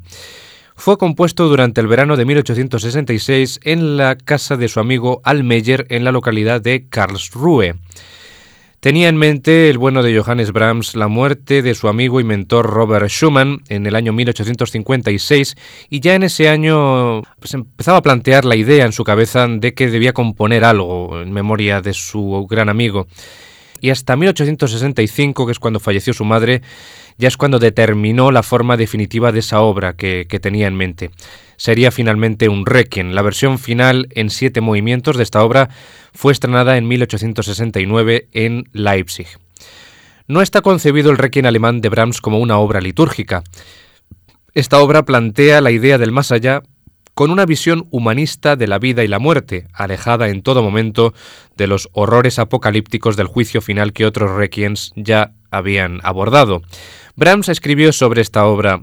Fue 0.76 0.98
compuesto 0.98 1.48
durante 1.48 1.80
el 1.80 1.88
verano 1.88 2.16
de 2.16 2.26
1866 2.26 3.60
en 3.64 3.96
la 3.96 4.16
casa 4.16 4.56
de 4.56 4.68
su 4.68 4.78
amigo 4.78 5.20
Almeyer 5.24 5.86
en 5.88 6.04
la 6.04 6.12
localidad 6.12 6.60
de 6.60 6.86
Karlsruhe. 6.88 7.74
Tenía 8.86 9.08
en 9.08 9.16
mente 9.16 9.68
el 9.68 9.78
bueno 9.78 10.04
de 10.04 10.16
Johannes 10.16 10.52
Brahms 10.52 10.94
la 10.94 11.08
muerte 11.08 11.60
de 11.60 11.74
su 11.74 11.88
amigo 11.88 12.20
y 12.20 12.24
mentor 12.24 12.70
Robert 12.70 13.08
Schumann 13.08 13.64
en 13.68 13.84
el 13.84 13.96
año 13.96 14.12
1856 14.12 15.56
y 15.90 15.98
ya 15.98 16.14
en 16.14 16.22
ese 16.22 16.48
año 16.48 17.22
pues, 17.40 17.54
empezaba 17.54 17.98
a 17.98 18.02
plantear 18.02 18.44
la 18.44 18.54
idea 18.54 18.84
en 18.84 18.92
su 18.92 19.02
cabeza 19.02 19.48
de 19.48 19.74
que 19.74 19.90
debía 19.90 20.12
componer 20.12 20.62
algo 20.62 21.20
en 21.20 21.32
memoria 21.32 21.80
de 21.80 21.94
su 21.94 22.46
gran 22.48 22.68
amigo. 22.68 23.08
Y 23.80 23.90
hasta 23.90 24.16
1865, 24.16 25.46
que 25.46 25.52
es 25.52 25.58
cuando 25.58 25.80
falleció 25.80 26.12
su 26.12 26.24
madre, 26.24 26.62
ya 27.18 27.28
es 27.28 27.36
cuando 27.36 27.58
determinó 27.58 28.30
la 28.30 28.42
forma 28.42 28.76
definitiva 28.76 29.32
de 29.32 29.40
esa 29.40 29.60
obra 29.60 29.94
que, 29.94 30.26
tenía 30.40 30.66
en 30.66 30.76
mente 30.76 31.10
sería 31.58 31.90
finalmente 31.90 32.50
un 32.50 32.66
requiem. 32.66 33.12
La 33.12 33.22
versión 33.22 33.58
final 33.58 34.08
en 34.10 34.28
siete 34.28 34.60
movimientos 34.60 35.16
de 35.16 35.22
esta 35.22 35.42
obra 35.42 35.70
fue 36.12 36.32
estrenada 36.32 36.76
en 36.76 36.86
1869 36.86 38.28
en 38.32 38.64
Leipzig. 38.72 39.26
No 40.28 40.42
está 40.42 40.60
concebido 40.60 41.10
el 41.10 41.16
requiem 41.16 41.46
alemán 41.46 41.80
de 41.80 41.88
Brahms 41.88 42.20
como 42.20 42.40
una 42.40 42.58
obra 42.58 42.82
litúrgica. 42.82 43.42
Esta 44.52 44.80
obra 44.80 45.04
plantea 45.04 45.60
la 45.60 45.70
idea 45.70 45.98
del 45.98 46.12
más 46.12 46.32
allá 46.32 46.62
con 47.16 47.30
una 47.30 47.46
visión 47.46 47.86
humanista 47.90 48.56
de 48.56 48.66
la 48.66 48.78
vida 48.78 49.02
y 49.02 49.08
la 49.08 49.18
muerte, 49.18 49.68
alejada 49.72 50.28
en 50.28 50.42
todo 50.42 50.62
momento 50.62 51.14
de 51.56 51.66
los 51.66 51.88
horrores 51.92 52.38
apocalípticos 52.38 53.16
del 53.16 53.26
juicio 53.26 53.62
final 53.62 53.94
que 53.94 54.04
otros 54.04 54.32
requiems 54.32 54.92
ya 54.96 55.32
habían 55.50 56.00
abordado. 56.02 56.60
Brahms 57.14 57.48
escribió 57.48 57.94
sobre 57.94 58.20
esta 58.20 58.44
obra 58.44 58.82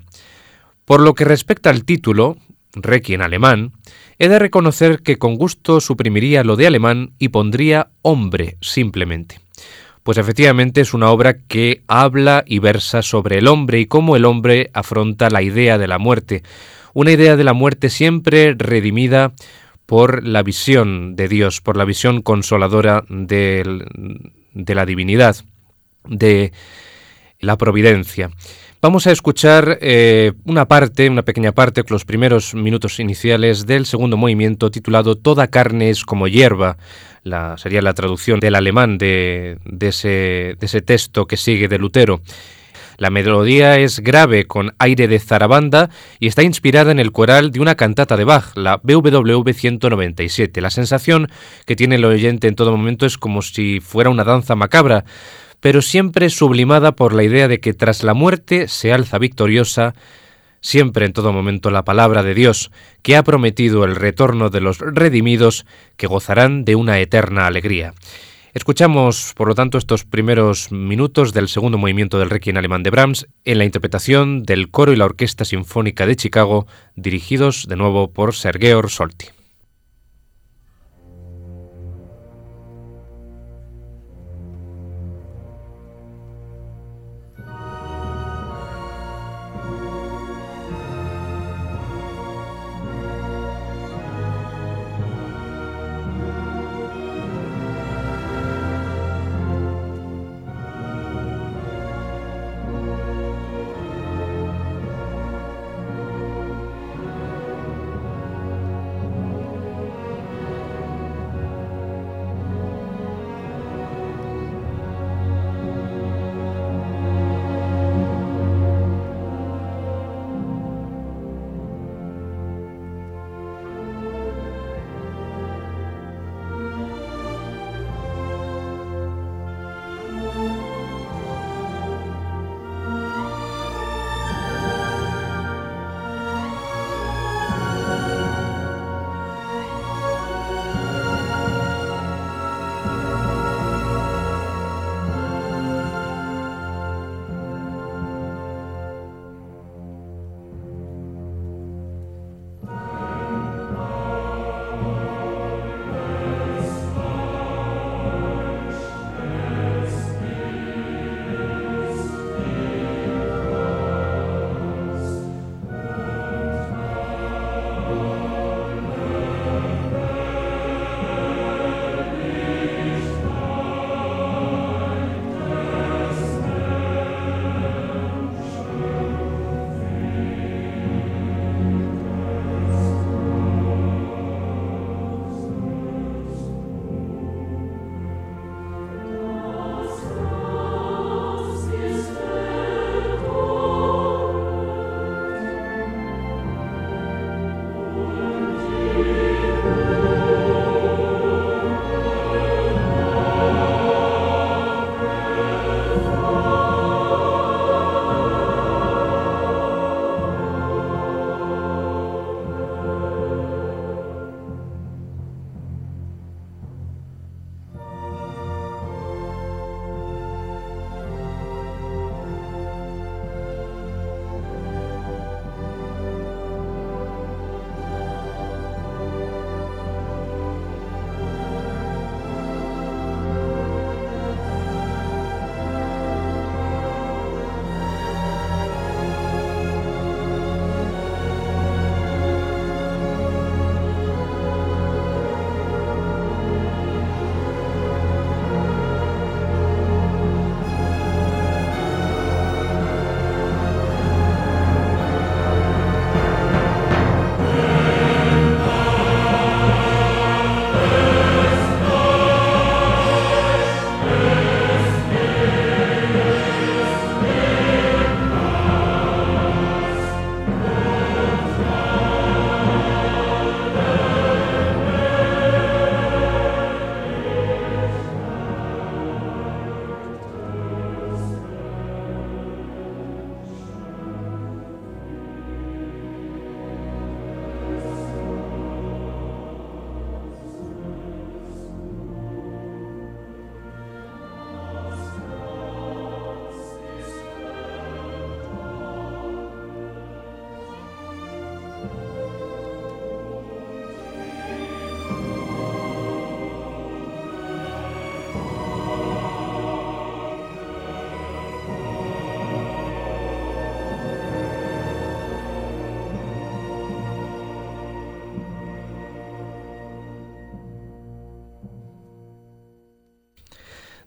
por 0.86 1.00
lo 1.00 1.14
que 1.14 1.26
respecta 1.26 1.70
al 1.70 1.86
título, 1.86 2.38
Requiem 2.74 3.22
alemán, 3.22 3.74
he 4.18 4.30
de 4.30 4.40
reconocer 4.40 5.04
que 5.04 5.18
con 5.18 5.36
gusto 5.36 5.80
suprimiría 5.80 6.44
lo 6.44 6.56
de 6.56 6.66
alemán 6.66 7.14
y 7.20 7.30
pondría 7.30 7.90
hombre 8.02 8.58
simplemente. 8.62 9.42
Pues 10.02 10.18
efectivamente 10.18 10.82
es 10.82 10.96
una 10.96 11.12
obra 11.12 11.36
que 11.38 11.84
habla 11.88 12.44
y 12.48 12.58
versa 12.58 13.04
sobre 13.04 13.38
el 13.38 13.48
hombre 13.48 13.80
y 13.80 13.86
cómo 13.86 14.16
el 14.16 14.26
hombre 14.26 14.72
afronta 14.74 15.30
la 15.30 15.44
idea 15.44 15.78
de 15.78 15.88
la 15.88 16.00
muerte, 16.00 16.42
una 16.94 17.12
idea 17.12 17.36
de 17.36 17.44
la 17.44 17.54
muerte 17.54 17.90
siempre 17.90 18.56
redimida 18.58 19.34
por 19.86 20.26
la 20.26 20.44
visión 20.44 21.16
de 21.16 21.28
Dios, 21.28 21.62
por 21.62 21.78
la 21.78 21.86
visión 21.86 22.22
consoladora 22.22 23.04
de, 23.10 23.86
la 24.54 24.86
divinidad, 24.86 25.36
de 26.06 26.54
la 27.40 27.58
providencia. 27.58 28.30
Vamos 28.82 29.08
a 29.08 29.12
escuchar 29.12 29.78
eh, 29.82 30.34
una 30.46 30.68
parte, 30.68 31.10
una 31.10 31.22
pequeña 31.22 31.54
parte, 31.54 31.84
los 31.88 32.06
primeros 32.06 32.54
minutos 32.54 33.00
iniciales 33.00 33.66
del 33.66 33.86
segundo 33.86 34.18
movimiento 34.18 34.72
titulado 34.72 35.16
Toda 35.16 35.48
carne 35.48 35.90
es 35.90 36.04
como 36.04 36.28
hierba. 36.28 36.78
Sería 37.56 37.82
la 37.82 37.94
traducción 37.94 38.42
del 38.42 38.56
alemán 38.56 38.98
de 38.98 39.58
ese 39.80 40.82
texto 40.82 41.26
que 41.26 41.38
sigue 41.38 41.70
de 41.70 41.78
Lutero. 41.78 42.22
La 42.98 43.10
melodía 43.10 43.80
es 43.80 44.00
grave 44.00 44.46
con 44.46 44.74
aire 44.78 45.08
de 45.08 45.20
zarabanda 45.20 45.90
y 46.20 46.28
está 46.28 46.44
inspirada 46.44 46.92
en 46.92 47.00
el 47.00 47.12
coral 47.12 47.52
de 47.52 47.60
una 47.60 47.76
cantata 47.76 48.18
de 48.18 48.24
Bach, 48.24 48.56
la 48.56 48.78
BWV 48.78 49.54
197. 49.54 50.62
La 50.62 50.70
sensación 50.70 51.30
que 51.66 51.76
tiene 51.76 51.96
el 51.96 52.06
oyente 52.06 52.48
en 52.48 52.56
todo 52.56 52.76
momento 52.76 53.06
es 53.06 53.18
como 53.18 53.42
si 53.42 53.80
fuera 53.80 54.10
una 54.10 54.24
danza 54.24 54.56
macabra, 54.56 55.06
pero 55.60 55.82
siempre 55.82 56.30
sublimada 56.30 56.92
por 56.94 57.14
la 57.14 57.24
idea 57.24 57.48
de 57.48 57.60
que 57.60 57.74
tras 57.74 58.04
la 58.04 58.14
muerte 58.14 58.68
se 58.68 58.92
alza 58.92 59.18
victoriosa, 59.18 59.96
siempre 60.60 61.06
en 61.06 61.14
todo 61.14 61.34
momento 61.34 61.72
la 61.72 61.86
palabra 61.86 62.22
de 62.22 62.34
Dios, 62.34 62.70
que 63.02 63.16
ha 63.16 63.24
prometido 63.24 63.86
el 63.86 63.96
retorno 63.96 64.50
de 64.50 64.62
los 64.62 64.80
redimidos, 64.80 65.66
que 65.98 66.08
gozarán 66.08 66.66
de 66.66 66.76
una 66.76 67.00
eterna 67.00 67.48
alegría. 67.48 67.94
Escuchamos, 68.54 69.34
por 69.36 69.48
lo 69.48 69.56
tanto, 69.56 69.80
estos 69.80 70.06
primeros 70.06 70.72
minutos 70.72 71.34
del 71.34 71.48
segundo 71.48 71.80
movimiento 71.80 72.20
del 72.20 72.30
Requiem 72.30 72.56
alemán 72.56 72.84
de 72.84 72.92
Brahms 72.92 73.28
en 73.46 73.58
la 73.58 73.66
interpretación 73.66 74.44
del 74.44 74.70
coro 74.70 74.94
y 74.94 74.96
la 74.96 75.06
Orquesta 75.06 75.44
Sinfónica 75.44 76.06
de 76.06 76.16
Chicago, 76.16 76.68
dirigidos 76.96 77.66
de 77.68 77.78
nuevo 77.78 78.12
por 78.12 78.36
Sergei 78.36 78.74
Orsolti. 78.74 79.30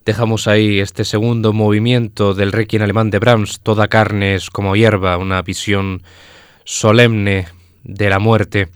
Dejamos 0.07 0.47
ahí 0.47 0.79
este 0.79 1.05
segundo 1.05 1.53
movimiento 1.53 2.33
del 2.33 2.53
Requiem 2.53 2.85
alemán 2.85 3.11
de 3.11 3.19
Brahms, 3.19 3.59
toda 3.61 3.89
carne 3.89 4.37
es 4.37 4.51
como 4.51 4.77
hierba, 4.77 5.17
una 5.17 5.43
visión 5.43 6.05
solemne 6.63 7.49
de 7.83 8.09
la 8.09 8.21
muerte, 8.21 8.69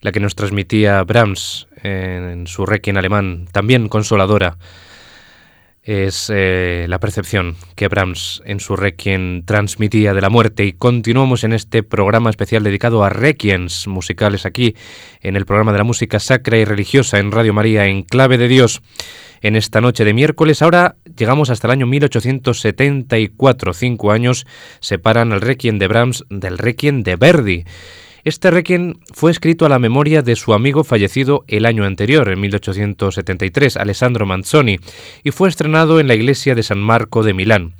la 0.00 0.10
que 0.10 0.18
nos 0.18 0.34
transmitía 0.34 1.00
Brahms 1.04 1.68
en 1.84 2.48
su 2.48 2.66
Requiem 2.66 2.96
alemán, 2.96 3.46
también 3.52 3.88
consoladora. 3.88 4.56
Es 5.84 6.28
eh, 6.34 6.86
la 6.88 6.98
percepción 6.98 7.54
que 7.76 7.86
Brahms 7.86 8.42
en 8.44 8.58
su 8.58 8.74
Requiem 8.74 9.44
transmitía 9.44 10.14
de 10.14 10.20
la 10.20 10.30
muerte 10.30 10.64
y 10.64 10.72
continuamos 10.72 11.44
en 11.44 11.52
este 11.52 11.84
programa 11.84 12.28
especial 12.30 12.64
dedicado 12.64 13.04
a 13.04 13.08
Requiems 13.08 13.86
musicales 13.86 14.46
aquí 14.46 14.74
en 15.20 15.36
el 15.36 15.46
programa 15.46 15.70
de 15.70 15.78
la 15.78 15.84
música 15.84 16.18
sacra 16.18 16.58
y 16.58 16.64
religiosa 16.64 17.20
en 17.20 17.30
Radio 17.30 17.52
María 17.52 17.86
en 17.86 18.02
clave 18.02 18.36
de 18.36 18.48
Dios 18.48 18.82
en 19.42 19.56
esta 19.56 19.80
noche 19.80 20.04
de 20.04 20.14
miércoles. 20.14 20.62
Ahora 20.62 20.96
llegamos 21.16 21.50
hasta 21.50 21.66
el 21.66 21.72
año 21.72 21.86
1874. 21.86 23.74
Cinco 23.74 24.12
años 24.12 24.46
separan 24.80 25.32
el 25.32 25.40
Requiem 25.40 25.78
de 25.78 25.88
Brahms 25.88 26.24
del 26.30 26.58
Requiem 26.58 27.02
de 27.02 27.16
Verdi. 27.16 27.64
Este 28.24 28.52
requiem 28.52 28.94
fue 29.12 29.32
escrito 29.32 29.66
a 29.66 29.68
la 29.68 29.80
memoria 29.80 30.22
de 30.22 30.36
su 30.36 30.54
amigo 30.54 30.84
fallecido 30.84 31.44
el 31.48 31.66
año 31.66 31.84
anterior, 31.84 32.28
en 32.28 32.40
1873, 32.40 33.76
Alessandro 33.76 34.26
Manzoni, 34.26 34.78
y 35.24 35.32
fue 35.32 35.48
estrenado 35.48 35.98
en 35.98 36.06
la 36.06 36.14
iglesia 36.14 36.54
de 36.54 36.62
San 36.62 36.78
Marco 36.78 37.24
de 37.24 37.34
Milán. 37.34 37.74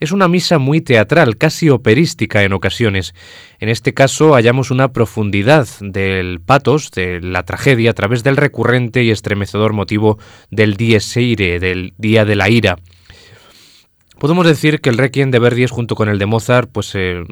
Es 0.00 0.12
una 0.12 0.28
misa 0.28 0.58
muy 0.58 0.80
teatral, 0.80 1.36
casi 1.36 1.68
operística 1.68 2.42
en 2.42 2.54
ocasiones. 2.54 3.14
En 3.58 3.68
este 3.68 3.92
caso 3.92 4.32
hallamos 4.32 4.70
una 4.70 4.94
profundidad 4.94 5.68
del 5.80 6.40
patos, 6.40 6.90
de 6.90 7.20
la 7.20 7.44
tragedia, 7.44 7.90
a 7.90 7.94
través 7.94 8.24
del 8.24 8.38
recurrente 8.38 9.02
y 9.04 9.10
estremecedor 9.10 9.74
motivo 9.74 10.18
del 10.50 10.76
dies 10.76 11.14
irae, 11.18 11.60
del 11.60 11.92
día 11.98 12.24
de 12.24 12.34
la 12.34 12.48
ira. 12.48 12.78
Podemos 14.18 14.46
decir 14.46 14.80
que 14.80 14.88
el 14.88 14.96
requiem 14.96 15.30
de 15.30 15.38
Verdi 15.38 15.64
es 15.64 15.70
junto 15.70 15.94
con 15.94 16.08
el 16.08 16.18
de 16.18 16.26
Mozart, 16.26 16.70
pues 16.72 16.94
eh, 16.94 17.22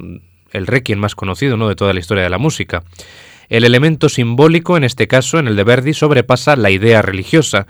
el 0.53 0.67
requiem 0.67 0.99
más 0.99 1.15
conocido, 1.15 1.57
¿no? 1.57 1.69
de 1.71 1.75
toda 1.75 1.95
la 1.95 2.01
historia 2.01 2.25
de 2.25 2.31
la 2.31 2.39
música. 2.39 2.83
El 3.49 3.65
elemento 3.65 4.11
simbólico, 4.11 4.77
en 4.77 4.85
este 4.85 5.07
caso, 5.07 5.39
en 5.39 5.49
el 5.49 5.57
de 5.57 5.65
Verdi, 5.65 5.95
sobrepasa 5.95 6.55
la 6.55 6.71
idea 6.71 7.01
religiosa 7.01 7.67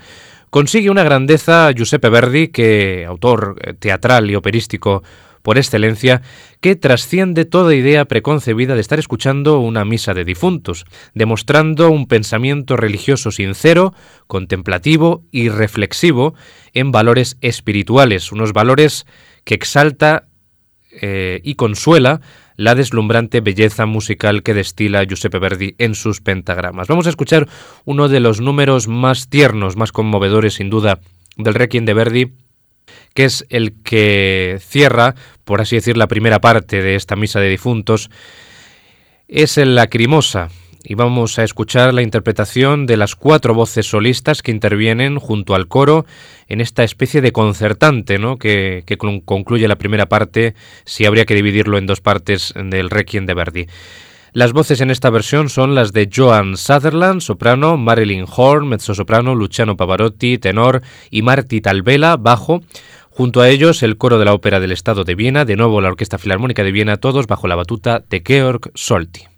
consigue 0.51 0.91
una 0.91 1.05
grandeza 1.05 1.71
Giuseppe 1.73 2.09
Verdi, 2.09 2.49
que 2.49 3.05
autor 3.07 3.57
eh, 3.61 3.75
teatral 3.75 4.31
y 4.31 4.35
operístico 4.35 5.03
por 5.43 5.57
excelencia, 5.57 6.23
que 6.61 6.77
trasciende 6.77 7.45
toda 7.45 7.75
idea 7.75 8.05
preconcebida 8.05 8.75
de 8.75 8.81
estar 8.81 8.99
escuchando 8.99 9.61
una 9.61 9.85
misa 9.85 10.13
de 10.13 10.25
difuntos, 10.25 10.85
demostrando 11.15 11.91
un 11.91 12.07
pensamiento 12.07 12.77
religioso 12.77 13.31
sincero, 13.31 13.95
contemplativo 14.27 15.23
y 15.31 15.49
reflexivo 15.49 16.35
en 16.75 16.93
valores 16.93 17.39
espirituales, 17.41 18.33
unos 18.33 18.53
valores 18.53 19.07
que 19.45 19.55
exalta 19.55 20.27
eh, 21.01 21.41
y 21.45 21.55
consuela 21.55 22.21
la 22.59 22.75
deslumbrante 22.75 23.41
belleza 23.41 23.87
musical 23.87 24.43
que 24.43 24.53
destila 24.53 25.05
Giuseppe 25.05 25.39
Verdi 25.39 25.77
en 25.79 25.95
sus 25.95 26.21
pentagramas. 26.21 26.89
Vamos 26.89 27.07
a 27.07 27.11
escuchar 27.11 27.49
uno 27.85 28.09
de 28.09 28.19
los 28.19 28.41
números 28.41 28.89
más 28.89 29.29
tiernos, 29.29 29.77
más 29.77 29.93
conmovedores 29.93 30.55
sin 30.55 30.69
duda 30.69 30.99
del 31.37 31.55
Requiem 31.55 31.85
de 31.85 31.95
Verdi, 31.95 32.33
que 33.15 33.25
es 33.25 33.47
el 33.49 33.81
que 33.85 34.59
cierra, 34.61 35.15
por 35.45 35.61
así 35.61 35.77
decir, 35.77 35.97
la 35.97 36.09
primera 36.09 36.41
parte 36.41 36.83
de 36.83 36.97
esta 36.97 37.15
misa 37.15 37.39
de 37.39 37.49
difuntos, 37.49 38.11
es 39.29 39.57
el 39.57 39.77
Lacrimosa, 39.77 40.49
y 40.85 40.95
vamos 40.95 41.39
a 41.39 41.45
escuchar 41.45 41.93
la 41.93 42.03
interpretación 42.03 42.87
de 42.87 42.97
las 42.97 43.17
cuatro 43.17 43.55
voces 43.55 43.87
solistas 43.87 44.43
que 44.43 44.51
intervienen 44.51 45.19
junto 45.19 45.55
al 45.55 45.69
coro 45.69 46.07
en 46.49 46.61
esta 46.61 46.85
especie 46.85 47.21
de 47.21 47.33
concertante 47.33 48.19
¿no? 48.19 48.39
que, 48.39 48.85
concluye 49.25 49.69
la 49.69 49.77
primera 49.77 50.07
parte, 50.07 50.55
si 50.85 51.05
habría 51.05 51.25
que 51.25 51.35
dividirlo 51.35 51.79
en 51.79 51.87
dos 51.87 52.01
partes 52.01 52.55
del 52.55 52.91
Requiem 52.91 53.27
de 53.27 53.35
Verdi. 53.35 53.67
Las 54.33 54.53
voces 54.53 54.81
en 54.81 54.91
esta 54.91 55.11
versión 55.11 55.49
son 55.49 55.75
las 55.75 55.93
de 55.93 56.09
Joan 56.15 56.57
Sutherland, 56.57 57.23
soprano, 57.23 57.77
Marilyn 57.77 58.27
Horn, 58.29 58.69
mezzosoprano, 58.69 59.35
Luciano 59.35 59.77
Pavarotti, 59.77 60.39
tenor 60.39 60.83
y 61.11 61.23
Marti 61.23 61.61
Talvela, 61.61 62.17
bajo. 62.17 62.63
Junto 63.11 63.41
a 63.41 63.49
ellos, 63.49 63.83
el 63.83 63.97
coro 63.97 64.19
de 64.19 64.27
la 64.27 64.35
Ópera 64.35 64.61
del 64.61 64.73
Estado 64.73 65.03
de 65.05 65.15
Viena, 65.15 65.45
de 65.45 65.57
nuevo 65.57 65.81
la 65.81 65.89
Orquesta 65.89 66.19
Filarmónica 66.19 66.63
de 66.63 66.73
Viena, 66.73 66.99
todos 66.99 67.27
bajo 67.27 67.49
la 67.49 67.57
batuta 67.57 68.05
de 68.09 68.23
Georg 68.25 68.71
Solti. 68.75 69.38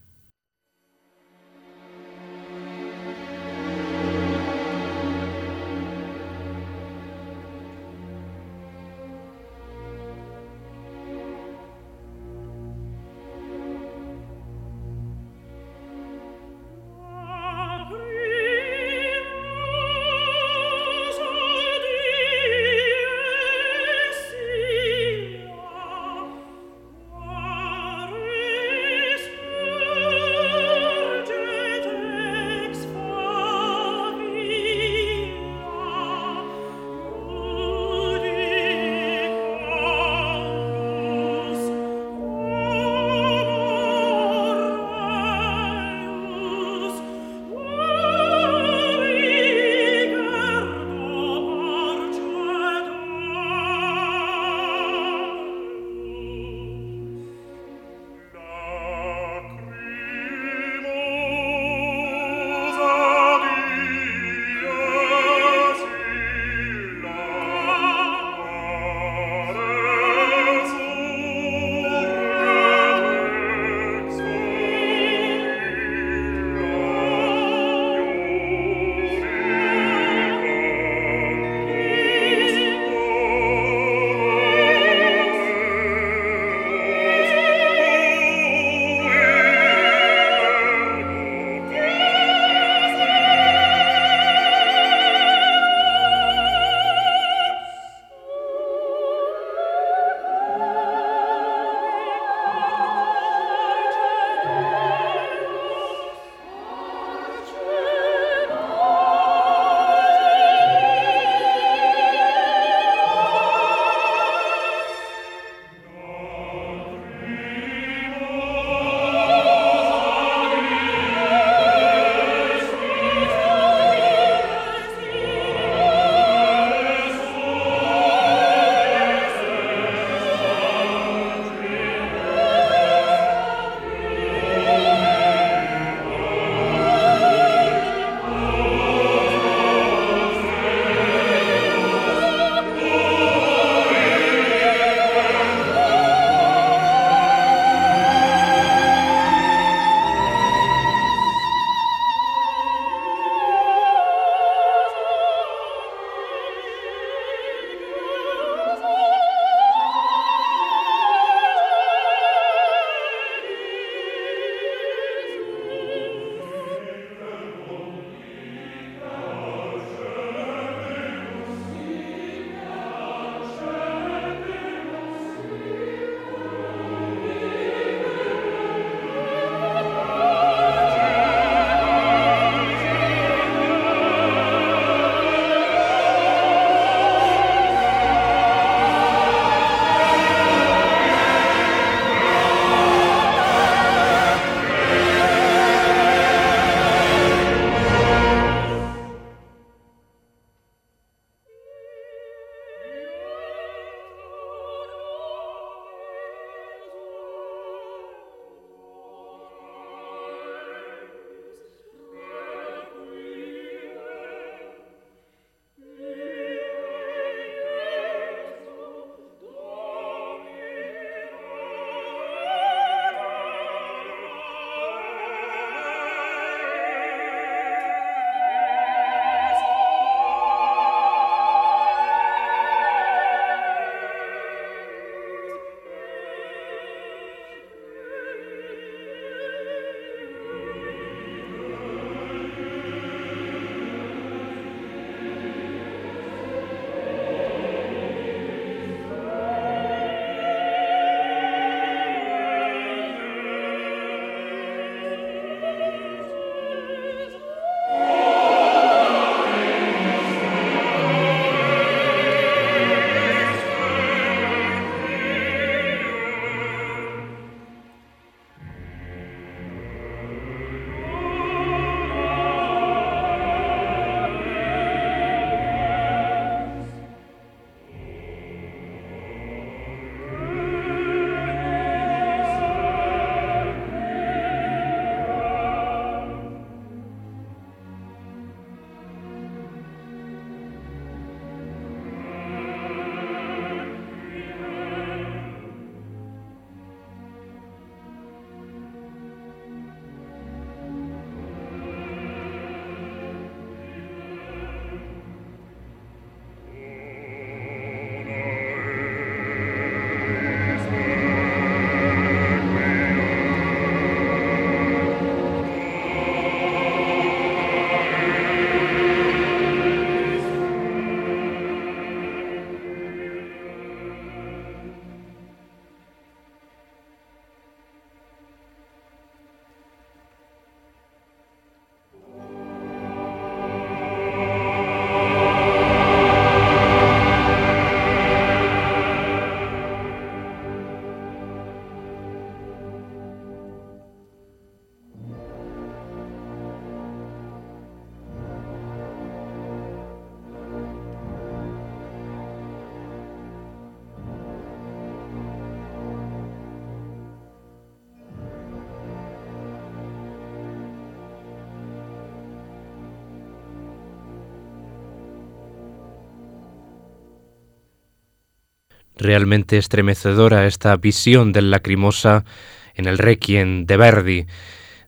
Realmente 369.20 369.76
estremecedora 369.76 370.66
esta 370.66 370.96
visión 370.96 371.52
del 371.52 371.70
lacrimosa 371.70 372.46
en 372.94 373.06
el 373.06 373.18
Requiem 373.18 373.84
de 373.84 373.96
Verdi. 373.98 374.46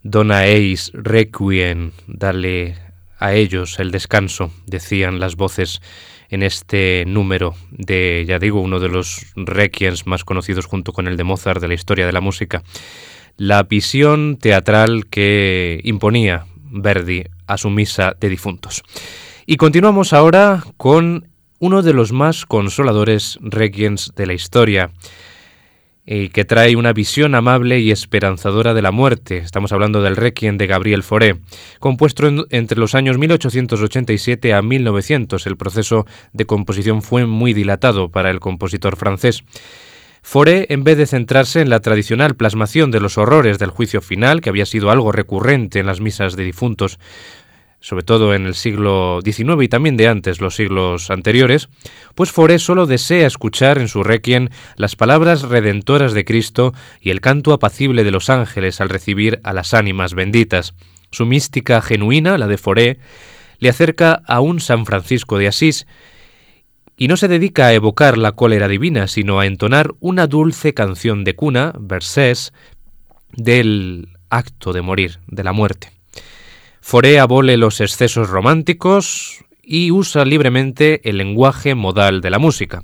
Dona 0.02 0.44
eis 0.44 0.90
requiem, 0.92 1.92
dale 2.06 2.76
a 3.18 3.32
ellos 3.32 3.78
el 3.78 3.90
descanso, 3.90 4.52
decían 4.66 5.18
las 5.18 5.36
voces 5.36 5.80
en 6.28 6.42
este 6.42 7.04
número 7.06 7.54
de, 7.70 8.26
ya 8.28 8.38
digo, 8.38 8.60
uno 8.60 8.80
de 8.80 8.90
los 8.90 9.32
requiems 9.34 10.06
más 10.06 10.24
conocidos 10.24 10.66
junto 10.66 10.92
con 10.92 11.08
el 11.08 11.16
de 11.16 11.24
Mozart 11.24 11.62
de 11.62 11.68
la 11.68 11.74
historia 11.74 12.04
de 12.04 12.12
la 12.12 12.20
música. 12.20 12.62
La 13.38 13.62
visión 13.62 14.36
teatral 14.36 15.06
que 15.06 15.80
imponía 15.84 16.44
Verdi 16.70 17.24
a 17.46 17.56
su 17.56 17.70
misa 17.70 18.14
de 18.20 18.28
difuntos. 18.28 18.82
Y 19.46 19.56
continuamos 19.56 20.12
ahora 20.12 20.64
con 20.76 21.31
uno 21.62 21.82
de 21.82 21.92
los 21.92 22.10
más 22.10 22.44
consoladores 22.44 23.38
requiems 23.40 24.12
de 24.16 24.26
la 24.26 24.32
historia 24.32 24.90
y 26.04 26.30
que 26.30 26.44
trae 26.44 26.74
una 26.74 26.92
visión 26.92 27.36
amable 27.36 27.78
y 27.78 27.92
esperanzadora 27.92 28.74
de 28.74 28.82
la 28.82 28.90
muerte. 28.90 29.36
Estamos 29.36 29.70
hablando 29.70 30.02
del 30.02 30.16
Requiem 30.16 30.58
de 30.58 30.66
Gabriel 30.66 31.04
Fauré, 31.04 31.36
compuesto 31.78 32.28
entre 32.50 32.80
los 32.80 32.96
años 32.96 33.16
1887 33.16 34.52
a 34.52 34.60
1900. 34.60 35.46
El 35.46 35.56
proceso 35.56 36.04
de 36.32 36.46
composición 36.46 37.00
fue 37.00 37.26
muy 37.26 37.54
dilatado 37.54 38.08
para 38.08 38.32
el 38.32 38.40
compositor 38.40 38.96
francés. 38.96 39.44
Fauré, 40.20 40.66
en 40.68 40.82
vez 40.82 40.98
de 40.98 41.06
centrarse 41.06 41.60
en 41.60 41.70
la 41.70 41.78
tradicional 41.78 42.34
plasmación 42.34 42.90
de 42.90 42.98
los 42.98 43.18
horrores 43.18 43.60
del 43.60 43.70
juicio 43.70 44.00
final, 44.00 44.40
que 44.40 44.50
había 44.50 44.66
sido 44.66 44.90
algo 44.90 45.12
recurrente 45.12 45.78
en 45.78 45.86
las 45.86 46.00
misas 46.00 46.34
de 46.34 46.42
difuntos, 46.42 46.98
sobre 47.82 48.04
todo 48.04 48.32
en 48.32 48.46
el 48.46 48.54
siglo 48.54 49.20
XIX 49.22 49.64
y 49.64 49.68
también 49.68 49.96
de 49.96 50.06
antes, 50.06 50.40
los 50.40 50.54
siglos 50.54 51.10
anteriores, 51.10 51.68
pues 52.14 52.30
Foré 52.30 52.60
solo 52.60 52.86
desea 52.86 53.26
escuchar 53.26 53.78
en 53.78 53.88
su 53.88 54.04
requiem 54.04 54.48
las 54.76 54.94
palabras 54.94 55.42
redentoras 55.42 56.14
de 56.14 56.24
Cristo 56.24 56.72
y 57.00 57.10
el 57.10 57.20
canto 57.20 57.52
apacible 57.52 58.04
de 58.04 58.12
los 58.12 58.30
ángeles 58.30 58.80
al 58.80 58.88
recibir 58.88 59.40
a 59.42 59.52
las 59.52 59.74
ánimas 59.74 60.14
benditas. 60.14 60.74
Su 61.10 61.26
mística 61.26 61.82
genuina, 61.82 62.38
la 62.38 62.46
de 62.46 62.56
Foré, 62.56 62.98
le 63.58 63.68
acerca 63.68 64.22
a 64.26 64.40
un 64.40 64.60
San 64.60 64.86
Francisco 64.86 65.36
de 65.38 65.48
Asís, 65.48 65.86
y 66.96 67.08
no 67.08 67.16
se 67.16 67.26
dedica 67.26 67.66
a 67.66 67.72
evocar 67.72 68.16
la 68.16 68.32
cólera 68.32 68.68
divina, 68.68 69.08
sino 69.08 69.40
a 69.40 69.46
entonar 69.46 69.92
una 69.98 70.28
dulce 70.28 70.72
canción 70.72 71.24
de 71.24 71.34
cuna, 71.34 71.72
versés, 71.80 72.52
del 73.32 74.08
acto 74.30 74.72
de 74.72 74.82
morir, 74.82 75.18
de 75.26 75.42
la 75.42 75.52
muerte. 75.52 76.01
Foré 76.84 77.20
abole 77.20 77.56
los 77.56 77.80
excesos 77.80 78.28
románticos 78.28 79.44
y 79.62 79.92
usa 79.92 80.24
libremente 80.24 81.08
el 81.08 81.16
lenguaje 81.16 81.76
modal 81.76 82.20
de 82.20 82.28
la 82.28 82.40
música. 82.40 82.82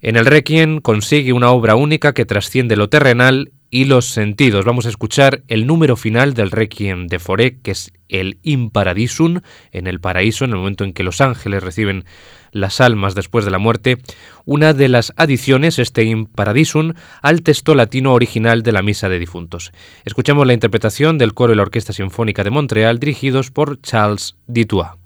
En 0.00 0.16
el 0.16 0.24
Requiem 0.24 0.80
consigue 0.80 1.34
una 1.34 1.50
obra 1.50 1.76
única 1.76 2.14
que 2.14 2.24
trasciende 2.24 2.74
lo 2.74 2.88
terrenal 2.88 3.52
y 3.70 3.84
los 3.84 4.06
sentidos. 4.06 4.64
Vamos 4.64 4.86
a 4.86 4.88
escuchar 4.88 5.42
el 5.46 5.66
número 5.66 5.96
final 5.96 6.32
del 6.32 6.50
Requiem 6.50 7.06
de 7.06 7.18
Foré, 7.18 7.58
que 7.58 7.72
es 7.72 7.92
el 8.08 8.38
Imparadisum, 8.42 9.40
en 9.72 9.86
el 9.86 10.00
paraíso, 10.00 10.46
en 10.46 10.52
el 10.52 10.56
momento 10.56 10.84
en 10.84 10.94
que 10.94 11.02
los 11.02 11.20
ángeles 11.20 11.62
reciben 11.62 12.06
las 12.52 12.80
almas 12.80 13.14
después 13.14 13.44
de 13.44 13.50
la 13.50 13.58
muerte, 13.58 13.98
una 14.44 14.72
de 14.72 14.88
las 14.88 15.12
adiciones, 15.16 15.78
este 15.78 16.04
in 16.04 16.26
paradisum, 16.26 16.94
al 17.22 17.42
texto 17.42 17.74
latino 17.74 18.12
original 18.12 18.62
de 18.62 18.72
la 18.72 18.82
Misa 18.82 19.08
de 19.08 19.18
Difuntos. 19.18 19.72
Escuchamos 20.04 20.46
la 20.46 20.54
interpretación 20.54 21.18
del 21.18 21.34
coro 21.34 21.52
y 21.52 21.56
la 21.56 21.62
Orquesta 21.62 21.92
Sinfónica 21.92 22.44
de 22.44 22.50
Montreal 22.50 22.98
dirigidos 22.98 23.50
por 23.50 23.80
Charles 23.80 24.36
Ditois. 24.46 25.05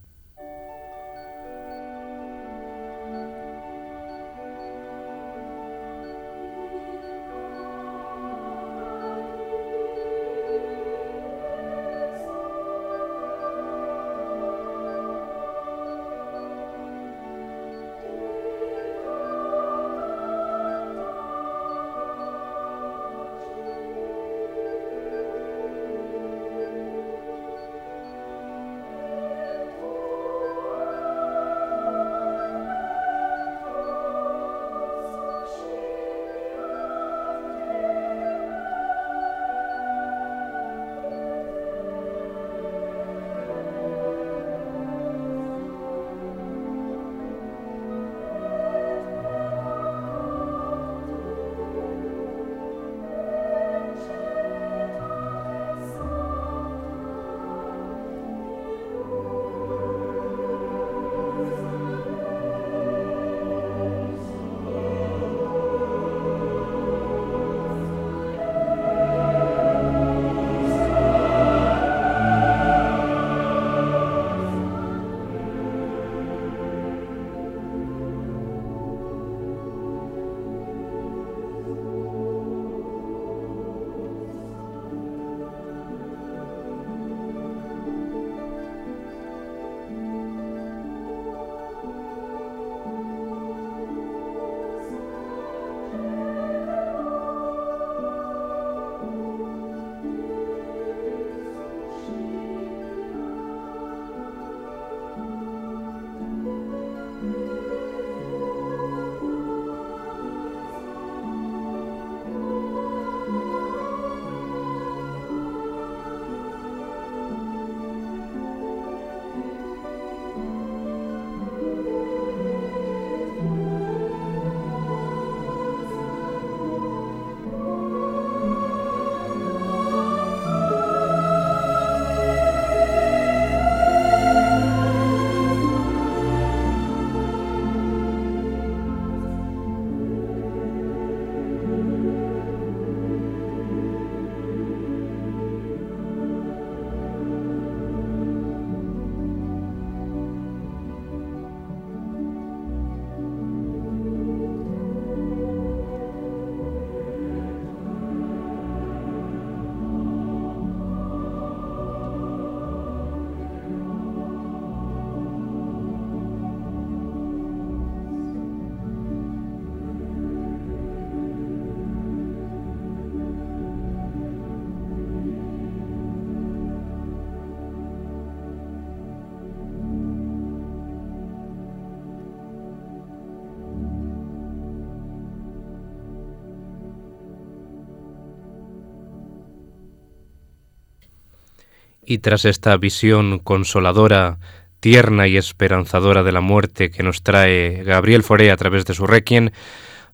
Y 192.10 192.18
tras 192.18 192.44
esta 192.44 192.76
visión 192.76 193.38
consoladora, 193.38 194.40
tierna 194.80 195.28
y 195.28 195.36
esperanzadora 195.36 196.24
de 196.24 196.32
la 196.32 196.40
muerte 196.40 196.90
que 196.90 197.04
nos 197.04 197.22
trae 197.22 197.84
Gabriel 197.84 198.24
Fauré 198.24 198.50
a 198.50 198.56
través 198.56 198.84
de 198.84 198.94
su 198.94 199.06
Requiem, 199.06 199.50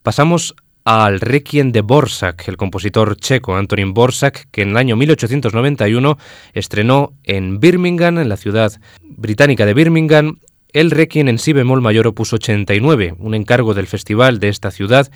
pasamos 0.02 0.54
al 0.84 1.20
Requiem 1.20 1.72
de 1.72 1.80
Borsak, 1.80 2.48
el 2.48 2.58
compositor 2.58 3.16
checo 3.16 3.56
Antonín 3.56 3.94
Borsak, 3.94 4.46
que 4.50 4.60
en 4.60 4.72
el 4.72 4.76
año 4.76 4.94
1891 4.94 6.18
estrenó 6.52 7.14
en 7.24 7.60
Birmingham, 7.60 8.18
en 8.18 8.28
la 8.28 8.36
ciudad 8.36 8.72
británica 9.00 9.64
de 9.64 9.72
Birmingham, 9.72 10.36
el 10.74 10.90
Requiem 10.90 11.28
en 11.28 11.38
si 11.38 11.54
bemol 11.54 11.80
mayor 11.80 12.08
opus 12.08 12.34
89, 12.34 13.14
un 13.18 13.34
encargo 13.34 13.72
del 13.72 13.86
festival 13.86 14.38
de 14.38 14.50
esta 14.50 14.70
ciudad. 14.70 15.10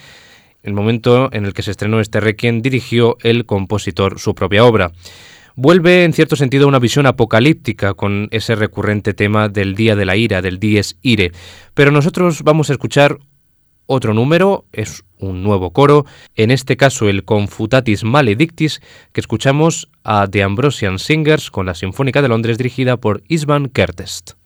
El 0.63 0.73
momento 0.73 1.29
en 1.31 1.45
el 1.45 1.53
que 1.53 1.63
se 1.63 1.73
estrenó 1.73 2.01
este 2.01 2.21
Requiem 2.21 2.63
dirigió 2.63 3.19
el 3.21 3.45
compositor 3.45 4.19
su 4.19 4.35
propia 4.35 4.65
obra. 4.65 4.93
Vuelve 5.63 6.05
en 6.05 6.15
cierto 6.15 6.37
sentido 6.37 6.65
a 6.65 6.69
una 6.69 6.79
visión 6.79 7.05
apocalíptica 7.05 7.93
con 7.93 8.29
ese 8.31 8.55
recurrente 8.55 9.13
tema 9.13 9.51
del 9.51 9.75
Día 9.75 9.95
de 9.95 10.07
la 10.07 10.17
Ira, 10.17 10.41
del 10.41 10.59
Dies 10.59 10.97
Ire. 11.03 11.33
Pero 11.75 11.91
nosotros 11.91 12.43
vamos 12.45 12.71
a 12.71 12.73
escuchar 12.73 13.19
otro 13.85 14.15
número, 14.15 14.65
es 14.73 15.05
un 15.19 15.43
nuevo 15.43 15.75
coro, 15.75 16.07
en 16.35 16.51
este 16.51 16.79
caso 16.79 17.11
el 17.11 17.27
Confutatis 17.27 18.05
Maledictis, 18.05 18.81
que 19.13 19.21
escuchamos 19.21 19.91
a 20.03 20.27
The 20.29 20.45
Ambrosian 20.45 20.99
Singers 20.99 21.51
con 21.51 21.67
la 21.67 21.75
Sinfónica 21.75 22.23
de 22.23 22.29
Londres 22.29 22.57
dirigida 22.57 22.97
por 22.97 23.23
Isvan 23.29 23.69
Kertest. 23.69 24.40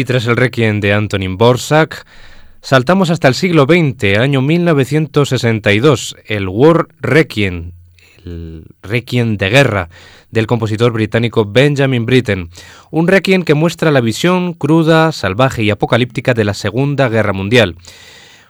Y 0.00 0.04
tras 0.06 0.24
el 0.24 0.36
requiem 0.38 0.80
de 0.80 0.94
Antonin 0.94 1.36
Borsak, 1.36 2.06
saltamos 2.62 3.10
hasta 3.10 3.28
el 3.28 3.34
siglo 3.34 3.66
XX, 3.68 4.16
año 4.16 4.40
1962, 4.40 6.16
el 6.24 6.48
War 6.48 6.88
Requiem, 7.02 7.72
el 8.24 8.64
Requiem 8.80 9.36
de 9.36 9.50
guerra 9.50 9.90
del 10.30 10.46
compositor 10.46 10.90
británico 10.92 11.44
Benjamin 11.44 12.06
Britten, 12.06 12.48
un 12.90 13.08
requiem 13.08 13.42
que 13.42 13.52
muestra 13.52 13.90
la 13.90 14.00
visión 14.00 14.54
cruda, 14.54 15.12
salvaje 15.12 15.64
y 15.64 15.68
apocalíptica 15.68 16.32
de 16.32 16.44
la 16.44 16.54
Segunda 16.54 17.10
Guerra 17.10 17.34
Mundial. 17.34 17.76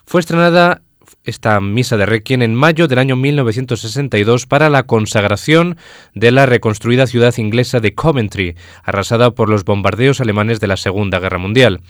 Fue 0.05 0.21
estrenada 0.21 0.83
esta 1.25 1.61
misa 1.61 1.97
de 1.97 2.07
Requiem 2.07 2.43
en 2.43 2.55
mayo 2.55 2.89
del 2.89 2.99
año 2.99 3.17
1962 3.17 4.47
para 4.47 4.71
la 4.71 4.85
consagración 4.85 5.77
de 6.15 6.31
la 6.31 6.47
reconstruida 6.47 7.07
ciudad 7.07 7.37
inglesa 7.39 7.81
de 7.81 7.95
Coventry, 7.95 8.57
arrasada 8.83 9.31
por 9.33 9.49
los 9.49 9.65
bombardeos 9.65 10.21
alemanes 10.21 10.61
de 10.61 10.67
la 10.67 10.77
Segunda 10.77 11.19
Guerra 11.19 11.39
Mundial. 11.39 11.81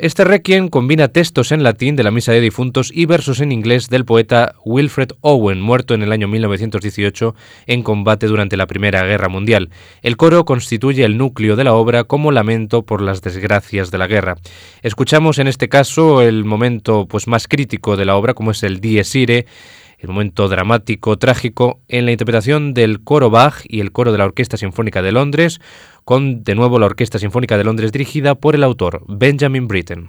Este 0.00 0.22
requiem 0.22 0.68
combina 0.68 1.08
textos 1.08 1.50
en 1.50 1.64
latín 1.64 1.96
de 1.96 2.04
la 2.04 2.12
Misa 2.12 2.30
de 2.30 2.40
Difuntos 2.40 2.92
y 2.94 3.06
versos 3.06 3.40
en 3.40 3.50
inglés 3.50 3.88
del 3.88 4.04
poeta 4.04 4.54
Wilfred 4.64 5.08
Owen, 5.22 5.60
muerto 5.60 5.92
en 5.92 6.04
el 6.04 6.12
año 6.12 6.28
1918 6.28 7.34
en 7.66 7.82
combate 7.82 8.28
durante 8.28 8.56
la 8.56 8.68
Primera 8.68 9.02
Guerra 9.02 9.28
Mundial. 9.28 9.70
El 10.02 10.16
coro 10.16 10.44
constituye 10.44 11.04
el 11.04 11.18
núcleo 11.18 11.56
de 11.56 11.64
la 11.64 11.74
obra 11.74 12.04
como 12.04 12.30
lamento 12.30 12.82
por 12.82 13.02
las 13.02 13.22
desgracias 13.22 13.90
de 13.90 13.98
la 13.98 14.06
guerra. 14.06 14.36
Escuchamos 14.82 15.40
en 15.40 15.48
este 15.48 15.68
caso 15.68 16.22
el 16.22 16.44
momento 16.44 17.08
pues, 17.08 17.26
más 17.26 17.48
crítico 17.48 17.96
de 17.96 18.04
la 18.04 18.14
obra, 18.14 18.34
como 18.34 18.52
es 18.52 18.62
el 18.62 18.80
Dies 18.80 19.16
Irae, 19.16 19.46
el 19.98 20.08
momento 20.10 20.48
dramático, 20.48 21.18
trágico, 21.18 21.80
en 21.88 22.04
la 22.04 22.12
interpretación 22.12 22.72
del 22.72 23.02
coro 23.02 23.30
Bach 23.30 23.62
y 23.64 23.80
el 23.80 23.90
coro 23.90 24.12
de 24.12 24.18
la 24.18 24.26
Orquesta 24.26 24.56
Sinfónica 24.56 25.02
de 25.02 25.10
Londres, 25.10 25.60
con 26.08 26.42
de 26.42 26.54
nuevo 26.54 26.78
la 26.78 26.86
Orquesta 26.86 27.18
Sinfónica 27.18 27.58
de 27.58 27.64
Londres 27.64 27.92
dirigida 27.92 28.34
por 28.34 28.54
el 28.54 28.64
autor 28.64 29.02
Benjamin 29.08 29.68
Britten. 29.68 30.08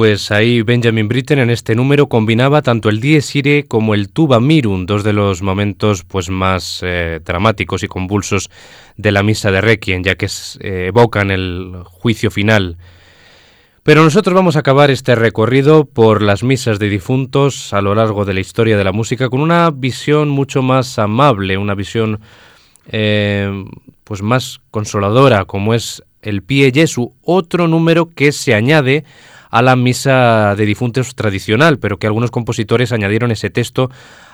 Pues 0.00 0.30
ahí 0.30 0.62
Benjamin 0.62 1.08
Britten 1.08 1.40
en 1.40 1.50
este 1.50 1.74
número 1.74 2.08
combinaba 2.08 2.62
tanto 2.62 2.88
el 2.88 3.02
Dies 3.02 3.36
Irae 3.36 3.66
como 3.66 3.92
el 3.92 4.08
Tuba 4.08 4.40
Mirum, 4.40 4.86
dos 4.86 5.04
de 5.04 5.12
los 5.12 5.42
momentos 5.42 6.04
pues 6.04 6.30
más 6.30 6.80
eh, 6.82 7.20
dramáticos 7.22 7.82
y 7.82 7.86
convulsos 7.86 8.48
de 8.96 9.12
la 9.12 9.22
misa 9.22 9.50
de 9.50 9.60
Requiem, 9.60 10.02
ya 10.02 10.14
que 10.14 10.26
eh, 10.60 10.86
evocan 10.86 11.30
el 11.30 11.82
juicio 11.84 12.30
final. 12.30 12.78
Pero 13.82 14.02
nosotros 14.02 14.34
vamos 14.34 14.56
a 14.56 14.60
acabar 14.60 14.90
este 14.90 15.14
recorrido 15.16 15.84
por 15.84 16.22
las 16.22 16.42
misas 16.42 16.78
de 16.78 16.88
difuntos 16.88 17.74
a 17.74 17.82
lo 17.82 17.94
largo 17.94 18.24
de 18.24 18.32
la 18.32 18.40
historia 18.40 18.78
de 18.78 18.84
la 18.84 18.92
música 18.92 19.28
con 19.28 19.42
una 19.42 19.70
visión 19.70 20.30
mucho 20.30 20.62
más 20.62 20.98
amable, 20.98 21.58
una 21.58 21.74
visión 21.74 22.20
eh, 22.90 23.66
pues 24.04 24.22
más 24.22 24.62
consoladora, 24.70 25.44
como 25.44 25.74
es 25.74 26.02
el 26.22 26.40
Pie 26.42 26.72
Jesu, 26.72 27.12
otro 27.20 27.68
número 27.68 28.08
que 28.08 28.32
se 28.32 28.54
añade 28.54 29.04
a 29.50 29.62
la 29.62 29.76
misa 29.76 30.54
de 30.56 30.66
difuntos 30.66 31.14
tradicional, 31.14 31.78
pero 31.78 31.98
que 31.98 32.06
algunos 32.06 32.30
compositores 32.30 32.92
añadieron 32.92 33.30
ese 33.30 33.50
texto 33.50 33.90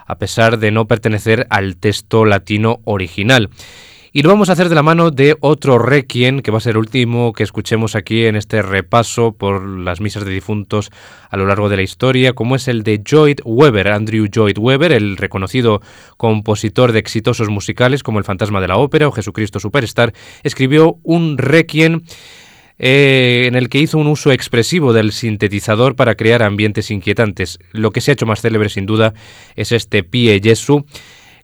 a 0.07 0.19
pesar 0.19 0.59
de 0.59 0.71
no 0.71 0.87
pertenecer 0.87 1.47
al 1.51 1.77
texto 1.77 2.25
latino 2.25 2.81
original. 2.85 3.51
Y 4.17 4.23
lo 4.23 4.31
vamos 4.31 4.49
a 4.49 4.53
hacer 4.53 4.71
de 4.71 4.75
la 4.75 4.83
mano 4.83 5.11
de 5.11 5.37
otro 5.41 5.79
requiem, 5.79 6.41
que 6.41 6.51
va 6.51 6.57
a 6.57 6.63
ser 6.63 6.71
el 6.71 6.79
último 6.79 7.35
que 7.35 7.43
escuchemos 7.43 7.95
aquí 7.95 8.25
en 8.25 8.35
este 8.35 8.63
repaso 8.63 9.33
por 9.33 9.63
las 9.69 10.01
misas 10.01 10.25
de 10.25 10.31
difuntos 10.31 10.91
a 11.29 11.37
lo 11.37 11.45
largo 11.45 11.69
de 11.69 11.77
la 11.77 11.83
historia, 11.83 12.33
como 12.33 12.57
es 12.57 12.67
el 12.67 12.83
de 12.83 13.03
Lloyd 13.05 13.41
Webber, 13.45 13.89
Andrew 13.89 14.25
Lloyd 14.25 14.57
Webber, 14.57 14.93
el 14.93 15.19
reconocido 15.19 15.83
compositor 16.17 16.93
de 16.93 17.01
exitosos 17.01 17.51
musicales 17.51 18.03
como 18.03 18.19
El 18.19 18.25
Fantasma 18.25 18.63
de 18.63 18.69
la 18.69 18.79
Ópera 18.79 19.07
o 19.07 19.13
Jesucristo 19.13 19.61
Superstar, 19.61 20.15
escribió 20.43 20.97
un 21.03 21.37
requiem 21.37 22.01
eh, 22.79 23.45
en 23.47 23.55
el 23.55 23.69
que 23.69 23.79
hizo 23.79 23.99
un 23.99 24.07
uso 24.07 24.33
expresivo 24.33 24.93
del 24.93 25.13
sintetizador 25.13 25.97
para 25.97 26.15
crear 26.15 26.43
ambientes 26.43 26.91
inquietantes. 26.91 27.59
Lo 27.73 27.91
que 27.91 28.01
se 28.01 28.11
ha 28.11 28.15
hecho 28.15 28.27
más 28.27 28.41
célebre 28.41 28.69
sin 28.69 28.87
duda 28.87 29.15
es 29.55 29.73
este 29.73 30.03
Pie 30.03 30.41
Jesu, 30.43 30.85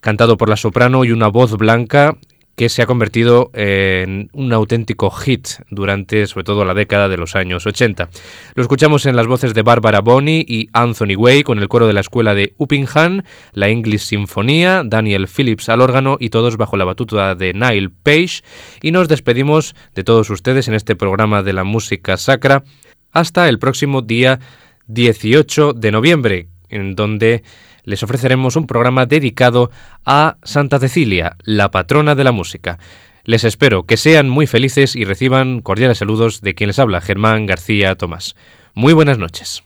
cantado 0.01 0.37
por 0.37 0.49
la 0.49 0.57
soprano 0.57 1.05
y 1.05 1.13
una 1.13 1.29
voz 1.29 1.57
blanca 1.57 2.17
que 2.57 2.69
se 2.69 2.83
ha 2.83 2.87
convertido 2.87 3.51
en 3.55 4.29
un 4.33 4.53
auténtico 4.53 5.11
hit 5.11 5.49
durante 5.71 6.27
sobre 6.27 6.45
todo 6.45 6.65
la 6.65 6.75
década 6.75 7.09
de 7.09 7.17
los 7.17 7.35
años 7.35 7.67
80. 7.67 8.11
Lo 8.55 8.63
escuchamos 8.63 9.07
en 9.07 9.17
las 9.17 9.27
voces 9.27 9.55
de 9.55 9.63
Barbara 9.63 10.01
Bonney 10.01 10.45
y 10.47 10.69
Anthony 10.73 11.17
Way 11.17 11.43
con 11.45 11.59
el 11.59 11.69
coro 11.69 11.87
de 11.87 11.93
la 11.93 12.01
escuela 12.01 12.35
de 12.35 12.55
Uppingham, 12.59 13.23
la 13.53 13.69
English 13.69 14.03
Sinfonía, 14.03 14.83
Daniel 14.85 15.29
Phillips 15.29 15.69
al 15.69 15.81
órgano 15.81 16.17
y 16.21 16.31
todos 16.31 16.57
bajo 16.57 16.77
la 16.77 16.85
batuta 16.85 17.35
de 17.35 17.55
Nile 17.55 17.91
Page 18.03 18.43
y 18.83 18.93
nos 18.93 19.09
despedimos 19.09 19.75
de 19.95 20.05
todos 20.05 20.29
ustedes 20.31 20.69
en 20.69 20.75
este 20.75 20.97
programa 20.97 21.43
de 21.43 21.53
la 21.55 21.65
música 21.65 22.17
sacra 22.17 22.65
hasta 23.13 23.49
el 23.49 23.59
próximo 23.59 24.03
día 24.03 24.41
18 24.89 25.73
de 25.75 25.91
noviembre, 25.93 26.49
en 26.69 26.95
donde 26.95 27.43
les 27.85 28.03
ofreceremos 28.03 28.57
un 28.57 28.67
programa 28.67 29.07
dedicado 29.07 29.71
a 30.05 30.37
Santa 30.43 30.79
Cecilia, 30.79 31.37
la 31.43 31.71
patrona 31.71 32.15
de 32.15 32.25
la 32.25 32.33
música. 32.33 32.79
Les 33.25 33.45
espero 33.45 33.85
que 33.85 33.97
sean 33.97 34.29
muy 34.29 34.47
felices 34.47 34.97
y 34.97 35.05
reciban 35.05 35.61
cordiales 35.61 35.99
saludos 35.99 36.41
de 36.41 36.55
quien 36.55 36.69
les 36.69 36.79
habla, 36.79 37.01
Germán 37.01 37.47
García 37.47 37.95
Tomás. 37.95 38.35
Muy 38.75 38.93
buenas 38.93 39.19
noches. 39.19 39.63